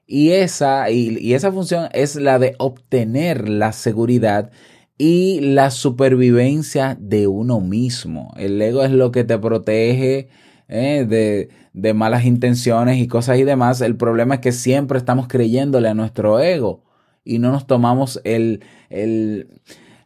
Y 0.07 0.31
esa, 0.31 0.89
y, 0.91 1.33
esa 1.33 1.51
función 1.51 1.89
es 1.93 2.15
la 2.15 2.37
de 2.39 2.55
obtener 2.59 3.49
la 3.49 3.71
seguridad 3.71 4.51
y 4.97 5.39
la 5.41 5.71
supervivencia 5.71 6.97
de 6.99 7.27
uno 7.27 7.59
mismo. 7.59 8.33
El 8.37 8.61
ego 8.61 8.83
es 8.83 8.91
lo 8.91 9.11
que 9.11 9.23
te 9.23 9.37
protege 9.37 10.29
¿eh? 10.67 11.49
de, 11.73 11.93
malas 11.93 12.25
intenciones 12.25 12.99
y 12.99 13.07
cosas 13.07 13.39
y 13.39 13.43
demás. 13.43 13.81
El 13.81 13.97
problema 13.97 14.35
es 14.35 14.41
que 14.41 14.51
siempre 14.51 14.97
estamos 14.97 15.27
creyéndole 15.27 15.89
a 15.89 15.95
nuestro 15.95 16.39
ego 16.39 16.83
y 17.23 17.39
no 17.39 17.51
nos 17.51 17.65
tomamos 17.65 18.21
el 18.23 18.61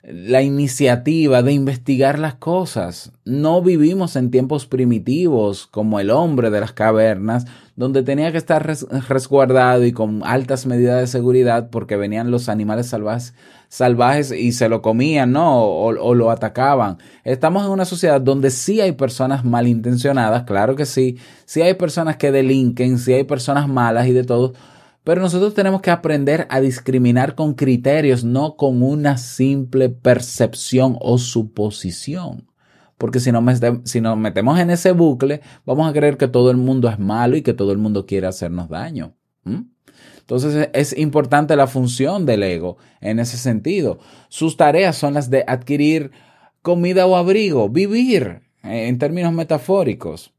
la 0.09 0.41
iniciativa 0.41 1.43
de 1.43 1.53
investigar 1.53 2.17
las 2.19 2.35
cosas. 2.35 3.11
No 3.25 3.61
vivimos 3.61 4.15
en 4.15 4.31
tiempos 4.31 4.65
primitivos 4.65 5.67
como 5.67 5.99
el 5.99 6.09
hombre 6.09 6.49
de 6.49 6.59
las 6.59 6.73
cavernas, 6.73 7.45
donde 7.79 8.03
tenía 8.03 8.29
que 8.33 8.37
estar 8.37 8.69
resguardado 9.07 9.85
y 9.85 9.93
con 9.93 10.21
altas 10.25 10.65
medidas 10.65 10.99
de 10.99 11.07
seguridad 11.07 11.69
porque 11.69 11.95
venían 11.95 12.29
los 12.29 12.49
animales 12.49 12.87
salvajes, 12.87 13.33
salvajes 13.69 14.33
y 14.33 14.51
se 14.51 14.67
lo 14.67 14.81
comían, 14.81 15.31
¿no? 15.31 15.63
O, 15.63 15.85
o 15.85 16.13
lo 16.13 16.29
atacaban. 16.29 16.97
Estamos 17.23 17.63
en 17.63 17.71
una 17.71 17.85
sociedad 17.85 18.19
donde 18.19 18.49
sí 18.49 18.81
hay 18.81 18.91
personas 18.91 19.45
malintencionadas, 19.45 20.43
claro 20.43 20.75
que 20.75 20.85
sí, 20.85 21.19
sí 21.45 21.61
hay 21.61 21.75
personas 21.75 22.17
que 22.17 22.33
delinquen, 22.33 22.99
sí 22.99 23.13
hay 23.13 23.23
personas 23.23 23.69
malas 23.69 24.07
y 24.07 24.11
de 24.11 24.25
todo, 24.25 24.51
pero 25.05 25.21
nosotros 25.21 25.53
tenemos 25.53 25.79
que 25.79 25.91
aprender 25.91 26.47
a 26.49 26.59
discriminar 26.59 27.33
con 27.33 27.53
criterios, 27.53 28.25
no 28.25 28.57
con 28.57 28.83
una 28.83 29.15
simple 29.15 29.87
percepción 29.87 30.97
o 30.99 31.17
suposición. 31.17 32.48
Porque 32.99 33.21
si, 33.21 33.31
no 33.31 33.43
si 33.85 34.01
nos 34.01 34.17
metemos 34.17 34.59
en 34.59 34.69
ese 34.69 34.91
bucle, 34.91 35.39
vamos 35.65 35.89
a 35.89 35.93
creer 35.93 36.17
que 36.17 36.27
todo 36.27 36.51
el 36.51 36.57
mundo 36.57 36.89
es 36.89 36.99
malo 36.99 37.37
y 37.37 37.41
que 37.41 37.53
todo 37.53 37.71
el 37.71 37.77
mundo 37.77 38.05
quiere 38.05 38.27
hacernos 38.27 38.67
daño. 38.67 39.15
Entonces 40.19 40.69
es 40.73 40.95
importante 40.97 41.55
la 41.55 41.65
función 41.65 42.25
del 42.25 42.43
ego 42.43 42.77
en 42.99 43.19
ese 43.19 43.37
sentido. 43.37 43.99
Sus 44.27 44.57
tareas 44.57 44.97
son 44.97 45.13
las 45.13 45.29
de 45.29 45.45
adquirir 45.47 46.11
comida 46.61 47.07
o 47.07 47.15
abrigo, 47.15 47.69
vivir 47.69 48.41
eh, 48.63 48.89
en 48.89 48.99
términos 48.99 49.31
metafóricos. 49.31 50.33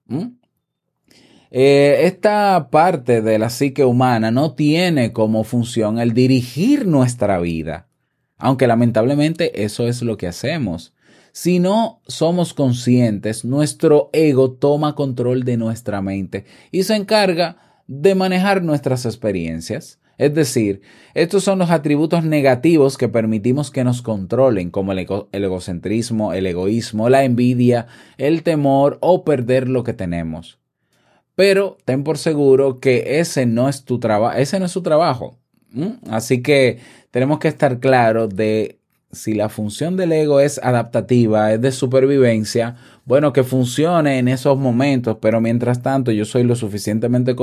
Eh, 1.51 2.03
esta 2.05 2.69
parte 2.71 3.23
de 3.23 3.39
la 3.39 3.49
psique 3.49 3.87
humana 3.87 4.31
no 4.31 4.53
tiene 4.53 5.15
como 5.15 5.45
función 5.45 5.99
el 5.99 6.13
dirigir 6.13 6.87
nuestra 6.87 7.41
vida, 7.41 7.89
aunque 8.37 8.67
lamentablemente 8.67 9.65
eso 9.65 9.89
es 9.89 10.03
lo 10.03 10.19
que 10.19 10.29
hacemos. 10.29 10.93
Si 11.33 11.59
no 11.59 12.01
somos 12.07 12.55
conscientes, 12.55 13.45
nuestro 13.45 14.11
ego 14.13 14.53
toma 14.53 14.95
control 14.95 15.45
de 15.45 15.57
nuestra 15.57 16.03
mente 16.03 16.45
y 16.71 16.83
se 16.83 16.97
encarga 16.97 17.57
de 17.87 18.15
manejar 18.15 18.63
nuestras 18.63 19.07
experiencias. 19.07 20.01
Es 20.19 20.35
decir, 20.35 20.83
estos 21.15 21.45
son 21.45 21.59
los 21.59 21.71
atributos 21.71 22.25
negativos 22.25 22.99
que 22.99 23.09
permitimos 23.09 23.71
que 23.71 23.85
nos 23.85 24.03
controlen, 24.03 24.71
como 24.71 24.93
el, 24.93 24.99
egocentrismo, 25.33 26.35
el 26.35 26.47
egoísmo, 26.47 27.09
la 27.09 27.25
envidia, 27.25 27.87
el 28.19 28.43
temor 28.43 28.99
o 29.01 29.25
perder 29.25 29.69
lo 29.69 29.83
que 29.83 29.95
tenemos. 29.95 30.59
Pero 31.35 31.79
ten 31.87 32.05
por 32.05 32.19
seguro 32.19 32.81
que 32.81 33.19
ese 33.21 33.47
no 33.47 33.69
es 33.69 33.85
tu 33.85 33.99
trabajo, 33.99 34.37
ese 34.37 34.61
no 34.61 34.67
es 34.67 34.73
su 34.73 34.83
trabajo. 34.83 35.39
Así 36.11 36.43
que 36.43 36.81
tenemos 37.11 37.39
que 37.39 37.49
estar 37.49 37.81
claros 37.81 38.29
de 38.35 38.80
si 39.13 39.35
la 39.35 39.49
función 39.49 39.97
del 39.97 40.13
ego 40.13 40.41
es 40.41 40.61
adaptativa, 40.63 41.53
es 41.53 41.61
de 41.61 41.73
supervivencia, 41.73 42.77
bueno, 43.05 43.33
que 43.33 43.43
funcione 43.43 44.19
en 44.19 44.29
esos 44.29 44.57
momentos, 44.57 45.19
pero 45.21 45.41
mientras 45.41 45.83
tanto 45.83 46.13
yo 46.13 46.25
soy 46.25 46.45
lo 46.45 46.55
suficientemente 46.55 47.35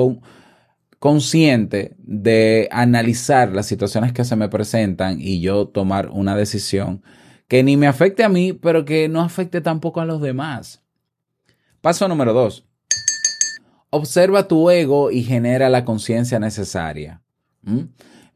consciente 0.99 1.95
de 1.99 2.69
analizar 2.71 3.51
las 3.51 3.65
situaciones 3.65 4.13
que 4.13 4.23
se 4.23 4.35
me 4.35 4.49
presentan 4.49 5.19
y 5.19 5.41
yo 5.41 5.67
tomar 5.67 6.09
una 6.09 6.35
decisión 6.35 7.03
que 7.47 7.63
ni 7.63 7.77
me 7.77 7.87
afecte 7.87 8.23
a 8.23 8.29
mí, 8.29 8.53
pero 8.53 8.85
que 8.85 9.07
no 9.07 9.21
afecte 9.21 9.61
tampoco 9.61 10.01
a 10.01 10.05
los 10.05 10.21
demás. 10.21 10.83
Paso 11.81 12.07
número 12.07 12.33
dos. 12.33 12.65
Observa 13.89 14.47
tu 14.47 14.69
ego 14.69 15.11
y 15.11 15.23
genera 15.23 15.69
la 15.69 15.85
conciencia 15.85 16.39
necesaria. 16.39 17.21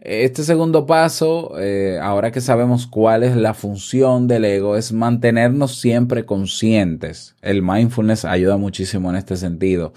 Este 0.04 0.42
segundo 0.44 0.88
paso, 0.88 1.60
eh, 1.60 2.00
ahora 2.02 2.32
que 2.32 2.42
sabemos 2.42 2.88
cuál 2.88 3.22
es 3.22 3.36
la 3.36 3.54
función 3.54 4.28
del 4.28 4.46
ego, 4.46 4.76
es 4.76 4.92
mantenernos 4.92 5.80
siempre 5.80 6.26
conscientes. 6.26 7.36
El 7.44 7.62
mindfulness 7.62 8.26
ayuda 8.26 8.58
muchísimo 8.58 9.12
en 9.12 9.18
este 9.18 9.38
sentido. 9.38 9.94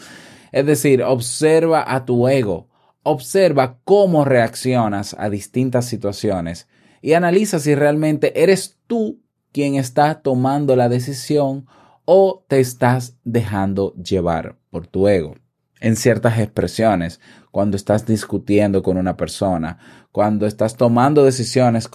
Es 0.53 0.67
decir, 0.67 1.03
observa 1.03 1.83
a 1.87 2.05
tu 2.05 2.29
ego, 2.29 2.69
observa 3.03 3.79
cómo 3.85 4.27
reaccionas 4.27 5.17
a 5.19 5.31
distintas 5.31 5.87
situaciones 5.87 6.69
y 7.01 7.15
analiza 7.15 7.59
si 7.59 7.75
realmente 7.75 8.43
eres 8.43 8.77
tú 8.87 9.23
quien 9.53 9.77
está 9.77 10.21
tomando 10.21 10.77
la 10.77 10.91
decisión 10.91 11.65
o 12.05 12.45
te 12.47 12.61
estás 12.61 13.17
dejando 13.25 13.95
llevar 13.95 14.57
por 14.69 14.87
tu 14.87 15.09
ego 15.09 15.37
en 15.81 15.97
ciertas 15.97 16.39
expresiones, 16.39 17.21
cuando 17.51 17.77
estás 17.77 18.07
discutiendo 18.07 18.83
con 18.83 18.97
una 18.97 19.17
persona, 19.17 19.79
cuando 20.13 20.47
estás 20.47 20.77
tomando 20.77 21.25
decisiones 21.25 21.89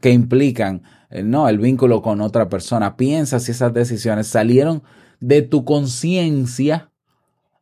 que 0.00 0.10
implican 0.10 0.82
eh, 1.10 1.22
no, 1.22 1.48
el 1.48 1.58
vínculo 1.58 2.02
con 2.02 2.20
otra 2.20 2.48
persona. 2.48 2.96
Piensa 2.96 3.40
si 3.40 3.52
esas 3.52 3.72
decisiones 3.72 4.26
salieron 4.26 4.82
de 5.20 5.42
tu 5.42 5.64
conciencia 5.64 6.90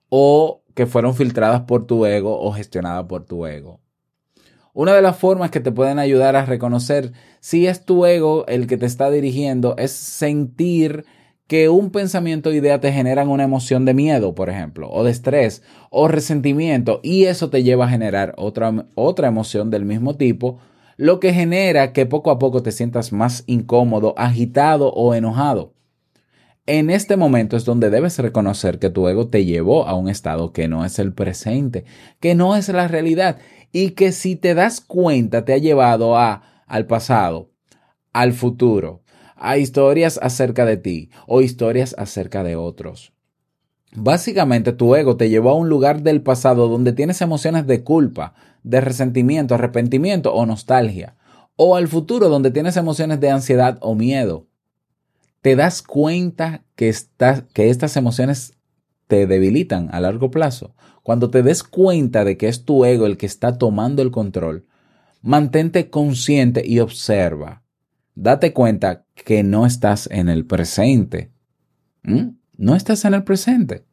o 0.08 0.62
que 0.74 0.86
fueron 0.86 1.14
filtradas 1.14 1.62
por 1.62 1.86
tu 1.86 2.04
ego 2.06 2.38
o 2.40 2.52
gestionadas 2.52 3.06
por 3.06 3.24
tu 3.24 3.46
ego. 3.46 3.80
Una 4.74 4.92
de 4.92 5.00
las 5.00 5.16
formas 5.16 5.50
que 5.50 5.60
te 5.60 5.72
pueden 5.72 5.98
ayudar 5.98 6.36
a 6.36 6.44
reconocer 6.44 7.12
si 7.40 7.66
es 7.66 7.84
tu 7.86 8.04
ego 8.04 8.44
el 8.46 8.66
que 8.66 8.76
te 8.76 8.84
está 8.84 9.10
dirigiendo 9.10 9.74
es 9.78 9.90
sentir 9.92 11.06
que 11.46 11.68
un 11.68 11.90
pensamiento 11.90 12.50
o 12.50 12.52
idea 12.52 12.80
te 12.80 12.92
generan 12.92 13.28
una 13.28 13.44
emoción 13.44 13.84
de 13.84 13.94
miedo, 13.94 14.34
por 14.34 14.50
ejemplo, 14.50 14.90
o 14.90 15.04
de 15.04 15.12
estrés, 15.12 15.62
o 15.90 16.08
resentimiento, 16.08 17.00
y 17.02 17.24
eso 17.24 17.50
te 17.50 17.62
lleva 17.62 17.86
a 17.86 17.90
generar 17.90 18.34
otra, 18.36 18.86
otra 18.94 19.28
emoción 19.28 19.70
del 19.70 19.84
mismo 19.84 20.16
tipo, 20.16 20.58
lo 20.96 21.20
que 21.20 21.32
genera 21.32 21.92
que 21.92 22.06
poco 22.06 22.30
a 22.30 22.38
poco 22.38 22.62
te 22.62 22.72
sientas 22.72 23.12
más 23.12 23.44
incómodo, 23.46 24.14
agitado 24.16 24.92
o 24.92 25.14
enojado. 25.14 25.74
En 26.68 26.90
este 26.90 27.16
momento 27.16 27.56
es 27.56 27.64
donde 27.64 27.90
debes 27.90 28.18
reconocer 28.18 28.80
que 28.80 28.90
tu 28.90 29.06
ego 29.06 29.28
te 29.28 29.44
llevó 29.44 29.86
a 29.86 29.94
un 29.94 30.08
estado 30.08 30.52
que 30.52 30.66
no 30.66 30.84
es 30.84 30.98
el 30.98 31.12
presente, 31.12 31.84
que 32.18 32.34
no 32.34 32.56
es 32.56 32.68
la 32.68 32.88
realidad 32.88 33.38
y 33.70 33.90
que 33.90 34.10
si 34.10 34.34
te 34.34 34.54
das 34.54 34.80
cuenta 34.80 35.44
te 35.44 35.52
ha 35.52 35.58
llevado 35.58 36.16
a 36.16 36.42
al 36.66 36.86
pasado, 36.86 37.52
al 38.12 38.32
futuro, 38.32 39.02
a 39.36 39.58
historias 39.58 40.18
acerca 40.22 40.64
de 40.64 40.76
ti 40.76 41.10
o 41.26 41.42
historias 41.42 41.94
acerca 41.98 42.42
de 42.42 42.56
otros. 42.56 43.12
Básicamente 43.94 44.72
tu 44.72 44.94
ego 44.94 45.16
te 45.16 45.28
llevó 45.28 45.50
a 45.50 45.54
un 45.54 45.68
lugar 45.68 46.02
del 46.02 46.22
pasado 46.22 46.68
donde 46.68 46.92
tienes 46.92 47.20
emociones 47.20 47.66
de 47.66 47.84
culpa, 47.84 48.34
de 48.62 48.80
resentimiento, 48.80 49.54
arrepentimiento 49.54 50.34
o 50.34 50.44
nostalgia, 50.44 51.16
o 51.56 51.76
al 51.76 51.88
futuro 51.88 52.28
donde 52.28 52.50
tienes 52.50 52.76
emociones 52.76 53.20
de 53.20 53.30
ansiedad 53.30 53.78
o 53.80 53.94
miedo 53.94 54.46
te 55.46 55.54
das 55.54 55.80
cuenta 55.80 56.64
que, 56.74 56.88
estas 56.88 57.96
emociones 57.96 58.54
te 59.06 59.28
debilitan 59.28 59.88
a 59.92 60.00
largo 60.00 60.32
plazo. 60.32 60.74
Cuando 61.04 61.30
te 61.30 61.44
des 61.44 61.62
cuenta 61.62 62.24
de 62.24 62.36
que 62.36 62.48
es 62.48 62.64
tu 62.64 62.84
ego 62.84 63.06
el 63.06 63.16
que 63.16 63.26
está 63.26 63.56
tomando 63.56 64.02
el 64.02 64.10
control, 64.10 64.66
mantente 65.22 65.88
consciente 65.88 66.64
y 66.66 66.80
observa. 66.80 67.62
Date 68.16 68.54
cuenta 68.54 69.04
que 69.14 69.42
no 69.42 69.66
estás 69.66 70.08
en 70.10 70.30
el 70.30 70.46
presente. 70.46 71.30
¿Mm? 72.02 72.30
No 72.56 72.74
estás 72.74 73.04
en 73.04 73.12
el 73.12 73.24
presente. 73.24 73.84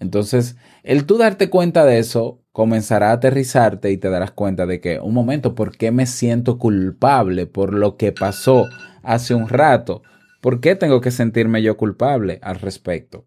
Entonces, 0.00 0.56
el 0.82 1.04
tú 1.04 1.18
darte 1.18 1.50
cuenta 1.50 1.84
de 1.84 1.98
eso 1.98 2.42
comenzará 2.52 3.10
a 3.10 3.12
aterrizarte 3.12 3.90
y 3.92 3.98
te 3.98 4.08
darás 4.08 4.30
cuenta 4.30 4.64
de 4.64 4.80
que, 4.80 4.98
un 4.98 5.12
momento, 5.12 5.54
¿por 5.54 5.76
qué 5.76 5.92
me 5.92 6.06
siento 6.06 6.58
culpable 6.58 7.46
por 7.46 7.74
lo 7.74 7.98
que 7.98 8.12
pasó 8.12 8.66
hace 9.02 9.34
un 9.34 9.48
rato? 9.48 10.02
¿Por 10.40 10.60
qué 10.60 10.74
tengo 10.74 11.02
que 11.02 11.10
sentirme 11.10 11.62
yo 11.62 11.76
culpable 11.76 12.38
al 12.42 12.58
respecto? 12.58 13.26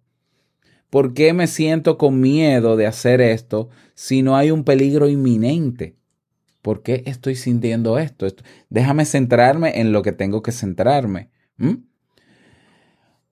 ¿Por 0.89 1.13
qué 1.13 1.33
me 1.33 1.45
siento 1.45 1.99
con 1.99 2.19
miedo 2.19 2.75
de 2.75 2.87
hacer 2.87 3.21
esto 3.21 3.69
si 3.93 4.23
no 4.23 4.35
hay 4.35 4.49
un 4.49 4.63
peligro 4.63 5.07
inminente? 5.07 5.95
¿Por 6.61 6.83
qué 6.83 7.03
estoy 7.05 7.35
sintiendo 7.35 7.97
esto? 7.97 8.27
Déjame 8.69 9.05
centrarme 9.05 9.79
en 9.79 9.91
lo 9.91 10.01
que 10.01 10.11
tengo 10.11 10.41
que 10.43 10.51
centrarme. 10.51 11.29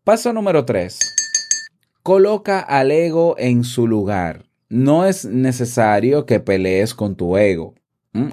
Paso 0.03 0.33
número 0.33 0.65
3. 0.65 0.99
Coloca 2.01 2.59
al 2.59 2.91
ego 2.91 3.35
en 3.37 3.63
su 3.63 3.87
lugar. 3.87 4.45
No 4.69 5.05
es 5.05 5.25
necesario 5.25 6.25
que 6.25 6.39
pelees 6.39 6.93
con 6.93 7.15
tu 7.15 7.37
ego 7.37 7.75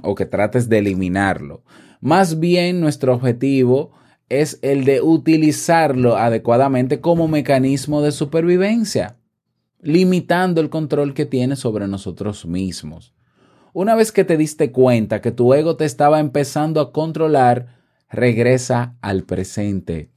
o 0.02 0.14
que 0.14 0.26
trates 0.26 0.68
de 0.68 0.78
eliminarlo. 0.78 1.62
Más 2.00 2.40
bien 2.40 2.80
nuestro 2.80 3.14
objetivo 3.14 3.92
es 4.28 4.58
el 4.62 4.84
de 4.84 5.00
utilizarlo 5.00 6.16
adecuadamente 6.16 7.00
como 7.00 7.28
mecanismo 7.28 8.02
de 8.02 8.12
supervivencia, 8.12 9.18
limitando 9.80 10.60
el 10.60 10.70
control 10.70 11.14
que 11.14 11.26
tiene 11.26 11.56
sobre 11.56 11.86
nosotros 11.86 12.44
mismos. 12.46 13.15
Una 13.76 13.94
vez 13.94 14.10
que 14.10 14.24
te 14.24 14.38
diste 14.38 14.72
cuenta 14.72 15.20
que 15.20 15.32
tu 15.32 15.52
ego 15.52 15.76
te 15.76 15.84
estaba 15.84 16.18
empezando 16.18 16.80
a 16.80 16.92
controlar, 16.92 17.76
regresa 18.08 18.96
al 19.02 19.24
presente. 19.24 20.10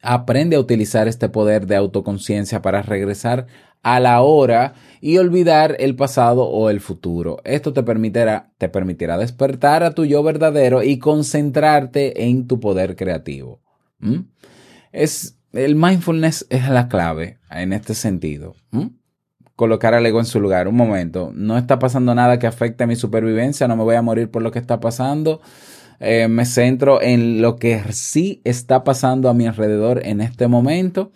Aprende 0.00 0.56
a 0.56 0.60
utilizar 0.60 1.06
este 1.06 1.28
poder 1.28 1.66
de 1.66 1.76
autoconciencia 1.76 2.62
para 2.62 2.80
regresar 2.80 3.46
a 3.82 4.00
la 4.00 4.22
hora 4.22 4.72
y 5.02 5.18
olvidar 5.18 5.76
el 5.80 5.96
pasado 5.96 6.44
o 6.44 6.70
el 6.70 6.80
futuro. 6.80 7.42
Esto 7.44 7.74
te 7.74 7.82
permitirá, 7.82 8.54
te 8.56 8.70
permitirá 8.70 9.18
despertar 9.18 9.82
a 9.82 9.92
tu 9.92 10.06
yo 10.06 10.22
verdadero 10.22 10.82
y 10.82 10.98
concentrarte 10.98 12.24
en 12.24 12.46
tu 12.46 12.58
poder 12.58 12.96
creativo. 12.96 13.60
¿Mm? 13.98 14.20
Es, 14.92 15.36
el 15.52 15.76
mindfulness 15.76 16.46
es 16.48 16.70
la 16.70 16.88
clave 16.88 17.38
en 17.50 17.74
este 17.74 17.92
sentido. 17.94 18.54
¿Mm? 18.70 19.01
Colocar 19.62 19.94
al 19.94 20.04
ego 20.04 20.18
en 20.18 20.26
su 20.26 20.40
lugar. 20.40 20.66
Un 20.66 20.74
momento, 20.74 21.30
no 21.36 21.56
está 21.56 21.78
pasando 21.78 22.16
nada 22.16 22.40
que 22.40 22.48
afecte 22.48 22.82
a 22.82 22.88
mi 22.88 22.96
supervivencia, 22.96 23.68
no 23.68 23.76
me 23.76 23.84
voy 23.84 23.94
a 23.94 24.02
morir 24.02 24.28
por 24.28 24.42
lo 24.42 24.50
que 24.50 24.58
está 24.58 24.80
pasando. 24.80 25.40
Eh, 26.00 26.26
me 26.26 26.46
centro 26.46 27.00
en 27.00 27.40
lo 27.40 27.54
que 27.54 27.80
sí 27.92 28.40
está 28.42 28.82
pasando 28.82 29.28
a 29.28 29.34
mi 29.34 29.46
alrededor 29.46 30.04
en 30.04 30.20
este 30.20 30.48
momento 30.48 31.12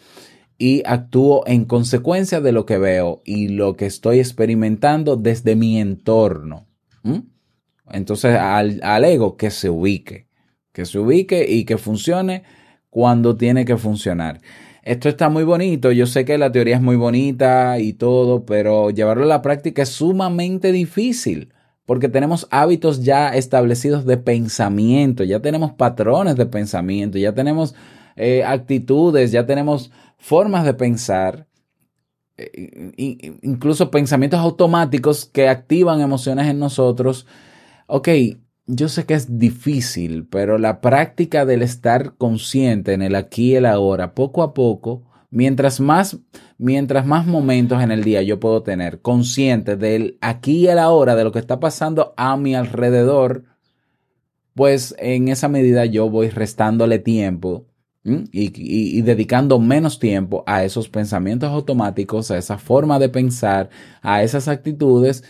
y 0.59 0.85
actúo 0.87 1.43
en 1.49 1.65
consecuencia 1.65 2.41
de 2.41 2.53
lo 2.53 2.67
que 2.67 2.79
veo 2.79 3.21
y 3.25 3.49
lo 3.49 3.75
que 3.75 3.87
estoy 3.87 4.21
experimentando 4.21 5.17
desde 5.17 5.57
mi 5.57 5.81
entorno. 5.81 6.69
Entonces, 7.91 8.39
al, 8.39 8.79
al, 8.85 9.05
ego 9.07 9.37
que 9.37 9.51
se 9.51 9.71
ubique, 9.71 10.29
que 10.73 10.85
se 10.85 11.01
ubique 11.01 11.51
y 11.51 11.65
que 11.65 11.79
funcione 11.79 12.45
cuando 12.91 13.37
tiene 13.37 13.65
que 13.65 13.77
funcionar. 13.77 14.41
Esto 14.87 15.09
está 15.09 15.29
muy 15.29 15.43
bonito, 15.43 15.91
yo 15.91 16.07
sé 16.07 16.25
que 16.25 16.39
la 16.39 16.53
teoría 16.53 16.77
es 16.77 16.81
muy 16.81 16.95
bonita 16.95 17.81
y 17.81 17.95
todo, 17.95 18.47
pero 18.47 18.91
llevarlo 18.91 19.25
a 19.25 19.27
la 19.27 19.43
práctica 19.43 19.83
es 19.83 19.89
sumamente 19.89 20.71
difícil 20.71 21.53
porque 21.87 22.09
tenemos 22.09 22.47
hábitos 22.53 23.03
ya 23.03 23.31
establecidos 23.31 24.07
de 24.07 24.17
pensamiento, 24.17 25.25
ya 25.25 25.41
tenemos 25.41 25.73
patrones 25.73 26.37
de 26.37 26.47
pensamiento, 26.47 27.19
ya 27.19 27.35
tenemos 27.35 27.75
eh, 28.15 28.45
actitudes, 28.45 29.33
ya 29.33 29.45
tenemos 29.45 29.91
formas 30.19 30.65
de 30.65 30.75
pensar, 30.75 31.49
eh, 32.37 33.39
incluso 33.43 33.91
pensamientos 33.91 34.39
automáticos 34.39 35.25
que 35.25 35.49
activan 35.49 36.01
emociones 36.01 36.47
en 36.47 36.61
nosotros. 36.61 37.27
Ok, 37.89 38.09
yo 38.67 38.89
sé 38.89 39.07
que 39.07 39.15
es 39.15 39.39
difícil, 39.39 40.27
pero 40.27 40.59
la 40.59 40.81
práctica 40.81 41.47
del 41.47 41.63
estar 41.63 42.15
consciente 42.17 42.93
en 42.93 43.03
el 43.03 43.15
aquí 43.15 43.53
y 43.53 43.57
el 43.57 43.67
ahora, 43.67 44.15
poco 44.15 44.43
a 44.43 44.55
poco, 44.55 45.05
mientras 45.31 45.81
más, 45.81 46.19
mientras 46.59 47.07
más 47.07 47.27
momentos 47.27 47.83
en 47.83 47.93
el 47.93 48.03
día 48.03 48.23
yo 48.23 48.41
puedo 48.41 48.63
tener 48.63 49.01
consciente 49.01 49.77
del 49.77 50.19
aquí 50.21 50.65
y 50.65 50.69
el 50.69 50.79
ahora, 50.79 51.15
de 51.15 51.25
lo 51.25 51.33
que 51.33 51.39
está 51.39 51.61
pasando 51.61 52.13
a 52.17 52.37
mi 52.37 52.55
alrededor, 52.55 53.45
pues 54.55 54.97
en 54.99 55.29
esa 55.29 55.49
medida 55.49 55.85
yo 55.85 56.11
voy 56.11 56.31
restándole 56.31 56.99
tiempo 56.99 57.67
y, 58.33 59.03
dedicando 59.03 59.59
menos 59.59 59.99
tiempo 59.99 60.45
a 60.47 60.65
esos 60.65 60.89
pensamientos 60.89 61.51
automáticos, 61.51 62.31
a 62.31 62.39
esa 62.39 62.57
forma 62.57 62.99
de 62.99 63.09
pensar, 63.09 63.69
a 64.01 64.23
esas 64.23 64.49
actitudes 64.49 65.25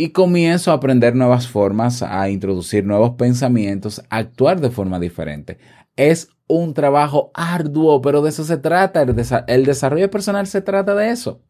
y 0.00 0.10
comienzo 0.10 0.70
a 0.70 0.74
aprender 0.74 1.16
nuevas 1.16 1.48
formas, 1.48 2.04
a 2.04 2.30
introducir 2.30 2.84
nuevos 2.84 3.16
pensamientos, 3.16 4.00
a 4.10 4.18
actuar 4.18 4.60
de 4.60 4.70
forma 4.70 5.00
diferente. 5.00 5.58
Es 5.96 6.28
un 6.46 6.72
trabajo 6.72 7.32
arduo, 7.34 8.00
pero 8.00 8.22
de 8.22 8.28
eso 8.28 8.44
se 8.44 8.58
trata. 8.58 9.02
El, 9.02 9.64
desarrollo 9.64 10.08
personal 10.08 10.46
se 10.46 10.62
trata 10.62 10.94
de 10.94 11.10
eso. 11.10 11.40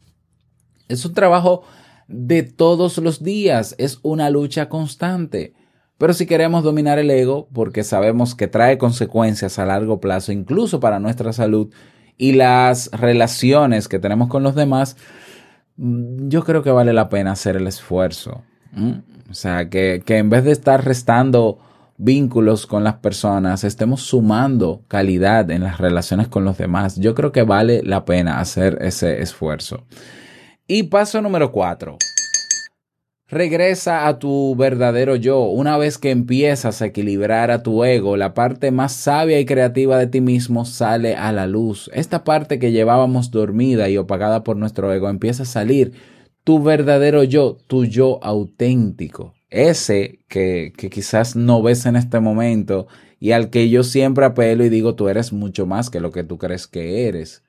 Es 0.89 1.05
un 1.05 1.13
trabajo 1.13 1.65
de 2.07 2.43
todos 2.43 2.97
los 2.97 3.23
días, 3.23 3.75
es 3.77 3.99
una 4.01 4.31
lucha 4.31 4.71
constante. 4.71 5.53
Pero 5.99 6.15
si 6.15 6.25
queremos 6.25 6.65
dominar 6.65 6.99
el 6.99 7.11
ego, 7.11 7.51
porque 7.53 7.85
sabemos 7.85 8.35
que 8.35 8.49
trae 8.49 8.79
consecuencias 8.79 9.59
a 9.59 9.67
largo 9.67 10.01
plazo, 10.01 10.33
incluso 10.33 10.81
para 10.81 11.01
nuestra 11.01 11.35
salud 11.35 11.71
y 12.17 12.33
las 12.33 12.91
relaciones 12.93 13.89
que 13.89 13.99
tenemos 13.99 14.29
con 14.29 14.43
los 14.43 14.55
demás, 14.55 14.97
yo 15.79 16.45
creo 16.45 16.63
que 16.63 16.71
vale 16.71 16.93
la 16.93 17.09
pena 17.09 17.33
hacer 17.33 17.57
el 17.57 17.67
esfuerzo. 17.67 18.43
O 19.31 19.35
sea, 19.35 19.69
que, 19.69 20.03
que 20.05 20.19
en 20.19 20.31
vez 20.31 20.45
de 20.45 20.53
estar 20.53 20.85
restando 20.85 21.59
vínculos 21.97 22.67
con 22.67 22.85
las 22.85 22.95
personas, 22.95 23.65
estemos 23.65 24.03
sumando 24.03 24.83
calidad 24.89 25.51
en 25.51 25.65
las 25.65 25.79
relaciones 25.79 26.29
con 26.29 26.45
los 26.45 26.59
demás. 26.59 26.97
Yo 26.97 27.15
creo 27.15 27.33
que 27.33 27.43
vale 27.43 27.83
la 27.83 28.05
pena 28.05 28.41
hacer 28.41 28.79
ese 28.81 29.23
esfuerzo. 29.23 29.85
Y 30.67 30.85
paso 30.85 31.21
número 31.23 31.51
cuatro. 31.51 31.97
Regresa 33.31 34.09
a 34.09 34.19
tu 34.19 34.57
verdadero 34.57 35.15
yo. 35.15 35.43
Una 35.43 35.77
vez 35.77 35.99
que 35.99 36.11
empiezas 36.11 36.81
a 36.81 36.87
equilibrar 36.87 37.51
a 37.51 37.63
tu 37.63 37.85
ego, 37.85 38.17
la 38.17 38.33
parte 38.33 38.71
más 38.71 38.95
sabia 38.95 39.39
y 39.39 39.45
creativa 39.45 39.99
de 39.99 40.07
ti 40.07 40.23
mismo 40.23 40.65
sale 40.65 41.15
a 41.15 41.31
la 41.33 41.47
luz. 41.47 41.91
Esta 41.93 42.25
parte 42.25 42.59
que 42.59 42.73
llevábamos 42.73 43.31
dormida 43.31 43.91
y 43.91 43.99
opagada 43.99 44.45
por 44.45 44.57
nuestro 44.57 44.91
ego 44.95 45.11
empieza 45.11 45.43
a 45.43 45.47
salir. 45.47 45.93
Tu 46.43 46.63
verdadero 46.63 47.23
yo, 47.23 47.59
tu 47.67 47.85
yo 47.85 48.19
auténtico. 48.23 49.35
Ese 49.51 50.21
que, 50.29 50.73
que 50.75 50.89
quizás 50.89 51.37
no 51.37 51.63
ves 51.63 51.85
en 51.85 51.97
este 51.97 52.21
momento 52.21 52.87
y 53.21 53.33
al 53.33 53.51
que 53.51 53.69
yo 53.69 53.83
siempre 53.83 54.25
apelo 54.25 54.65
y 54.65 54.71
digo, 54.71 54.95
tú 54.95 55.11
eres 55.11 55.35
mucho 55.35 55.67
más 55.67 55.91
que 55.91 56.01
lo 56.01 56.13
que 56.13 56.25
tú 56.25 56.39
crees 56.39 56.67
que 56.67 57.07
eres 57.09 57.43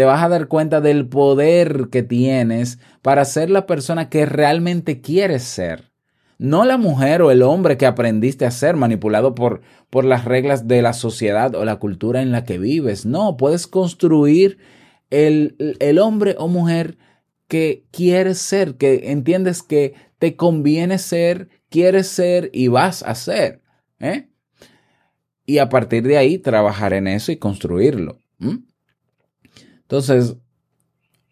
te 0.00 0.06
vas 0.06 0.22
a 0.22 0.30
dar 0.30 0.48
cuenta 0.48 0.80
del 0.80 1.06
poder 1.10 1.88
que 1.90 2.02
tienes 2.02 2.78
para 3.02 3.22
ser 3.26 3.50
la 3.50 3.66
persona 3.66 4.08
que 4.08 4.24
realmente 4.24 5.02
quieres 5.02 5.42
ser. 5.42 5.92
no 6.38 6.64
la 6.64 6.78
mujer 6.78 7.20
o 7.20 7.30
el 7.30 7.42
hombre 7.42 7.76
que 7.76 7.84
aprendiste 7.84 8.46
a 8.46 8.50
ser 8.50 8.76
manipulado 8.76 9.34
por, 9.34 9.60
por 9.90 10.06
las 10.06 10.24
reglas 10.24 10.66
de 10.66 10.80
la 10.80 10.94
sociedad 10.94 11.54
o 11.54 11.66
la 11.66 11.76
cultura 11.76 12.22
en 12.22 12.32
la 12.32 12.46
que 12.46 12.56
vives. 12.56 13.04
No, 13.04 13.36
puedes 13.36 13.66
construir 13.66 14.56
el, 15.10 15.76
el 15.80 15.98
hombre 15.98 16.34
o 16.38 16.48
mujer 16.48 16.96
que 17.46 17.84
quieres 17.90 18.38
ser, 18.38 18.76
que 18.76 19.10
entiendes 19.10 19.62
que 19.62 19.92
te 20.18 20.34
conviene 20.34 20.96
ser, 20.96 21.50
quieres 21.68 22.06
ser 22.06 22.48
y 22.54 22.68
vas 22.68 23.02
a 23.02 23.14
ser. 23.14 23.60
¿eh? 23.98 24.30
Y 25.44 25.58
a 25.58 25.68
partir 25.68 26.04
de 26.04 26.16
ahí 26.16 26.38
trabajar 26.38 26.94
en 26.94 27.06
eso 27.06 27.32
y 27.32 27.36
construirlo. 27.36 28.16
Entonces, 29.90 30.36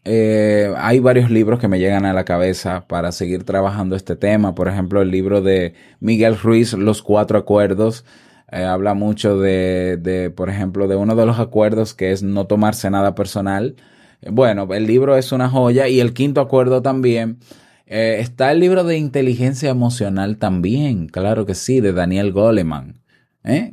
eh, 0.05 0.75
hay 0.79 0.99
varios 1.01 1.31
libros 1.31 1.61
que 1.61 1.68
me 1.68 1.79
llegan 1.79 2.05
a 2.07 2.12
la 2.12 2.25
cabeza 2.25 2.87
para 2.88 3.12
seguir 3.12 3.44
trabajando 3.44 3.94
este 3.94 4.16
tema. 4.16 4.55
Por 4.57 4.68
ejemplo, 4.68 5.01
el 5.03 5.11
libro 5.12 5.42
de 5.42 5.75
Miguel 6.01 6.37
Ruiz, 6.38 6.73
Los 6.73 7.03
Cuatro 7.03 7.38
Acuerdos. 7.38 8.05
eh, 8.51 8.64
habla 8.64 8.94
mucho 8.94 9.38
de, 9.38 9.99
de, 10.01 10.31
por 10.31 10.49
ejemplo, 10.51 10.88
de 10.88 10.97
uno 10.97 11.14
de 11.16 11.27
los 11.27 11.38
acuerdos 11.38 11.94
que 11.94 12.12
es 12.12 12.23
no 12.25 12.47
tomarse 12.47 12.90
nada 12.90 13.14
personal. 13.14 13.77
Eh, 14.23 14.31
Bueno, 14.33 14.66
el 14.75 14.87
libro 14.87 15.16
es 15.16 15.33
una 15.33 15.49
joya 15.51 15.87
y 15.88 16.01
el 16.01 16.12
quinto 16.14 16.40
acuerdo 16.40 16.83
también. 16.83 17.38
Eh, 17.87 18.18
está 18.21 18.51
el 18.53 18.61
libro 18.61 18.85
de 18.85 18.99
inteligencia 18.99 19.71
emocional 19.71 20.38
también, 20.38 21.09
claro 21.09 21.47
que 21.47 21.55
sí, 21.55 21.81
de 21.81 21.92
Daniel 21.92 22.33
Goleman, 22.33 23.01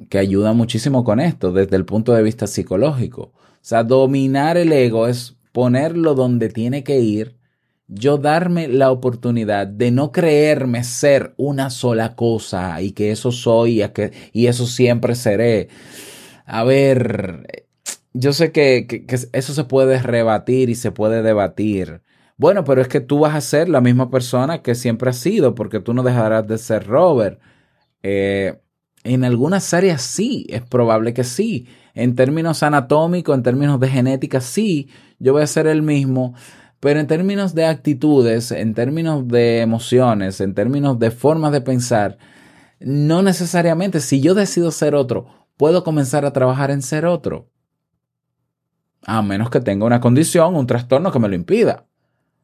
que 0.10 0.18
ayuda 0.20 0.54
muchísimo 0.54 1.04
con 1.04 1.20
esto 1.20 1.52
desde 1.52 1.76
el 1.76 1.86
punto 1.86 2.14
de 2.14 2.24
vista 2.24 2.48
psicológico. 2.48 3.34
Sea, 3.66 3.84
dominar 3.84 4.58
el 4.58 4.72
ego 4.72 5.08
es 5.08 5.36
ponerlo 5.52 6.14
donde 6.14 6.50
tiene 6.50 6.84
que 6.84 7.00
ir, 7.00 7.36
yo 7.88 8.18
darme 8.18 8.68
la 8.68 8.92
oportunidad 8.92 9.66
de 9.66 9.90
no 9.90 10.12
creerme 10.12 10.84
ser 10.84 11.34
una 11.38 11.72
sola 11.72 12.16
cosa 12.16 12.80
y 12.84 12.92
que 12.92 13.10
eso 13.12 13.32
soy 13.32 13.82
y, 13.84 13.90
que, 13.90 14.12
y 14.34 14.46
eso 14.48 14.68
siempre 14.68 15.16
seré. 15.16 15.70
A 16.46 16.64
ver, 16.64 17.68
yo 18.14 18.34
sé 18.34 18.52
que, 18.52 18.86
que- 18.88 19.06
que 19.06 19.16
eso 19.34 19.54
se 19.54 19.64
puede 19.66 20.02
rebatir 20.02 20.70
y 20.70 20.76
se 20.76 20.92
puede 20.92 21.22
debatir. 21.24 22.02
Bueno, 22.38 22.64
pero 22.66 22.82
es 22.82 22.88
que 22.88 23.02
tú 23.02 23.20
vas 23.20 23.36
a 23.36 23.42
ser 23.42 23.70
la 23.70 23.82
misma 23.82 24.10
persona 24.12 24.62
que 24.62 24.76
siempre 24.76 25.10
has 25.10 25.18
sido, 25.18 25.56
porque 25.56 25.80
tú 25.80 25.94
no 25.94 26.04
dejarás 26.04 26.48
de 26.48 26.58
ser 26.58 26.86
Robert. 26.88 27.40
Eh, 28.04 28.60
en 29.06 29.24
algunas 29.24 29.74
áreas 29.74 30.02
sí, 30.02 30.48
es 30.50 30.64
probable 30.64 31.14
que 31.14 31.24
sí. 31.24 31.68
En 31.94 32.16
términos 32.16 32.64
anatómicos, 32.64 33.36
en 33.36 33.44
términos 33.44 33.80
de 33.80 33.88
genética, 33.88 34.42
sí, 34.42 34.90
yo 35.20 35.34
voy 35.34 35.44
a 35.44 35.48
ser 35.48 35.68
el 35.68 35.84
mismo. 35.84 36.34
Pero 36.80 37.00
en 37.00 37.08
términos 37.08 37.54
de 37.54 37.66
actitudes, 37.66 38.52
en 38.52 38.74
términos 38.74 39.28
de 39.28 39.62
emociones, 39.62 40.42
en 40.42 40.56
términos 40.56 40.98
de 40.98 41.12
formas 41.12 41.52
de 41.52 41.62
pensar, 41.62 42.18
no 42.80 43.22
necesariamente. 43.22 44.00
Si 44.00 44.22
yo 44.22 44.34
decido 44.34 44.72
ser 44.72 44.96
otro, 44.96 45.28
puedo 45.56 45.84
comenzar 45.84 46.26
a 46.26 46.34
trabajar 46.34 46.72
en 46.72 46.82
ser 46.82 47.06
otro. 47.06 47.52
A 49.04 49.22
menos 49.22 49.52
que 49.52 49.62
tenga 49.62 49.86
una 49.86 50.02
condición, 50.02 50.56
un 50.56 50.66
trastorno 50.66 51.12
que 51.12 51.20
me 51.20 51.30
lo 51.30 51.36
impida. 51.36 51.86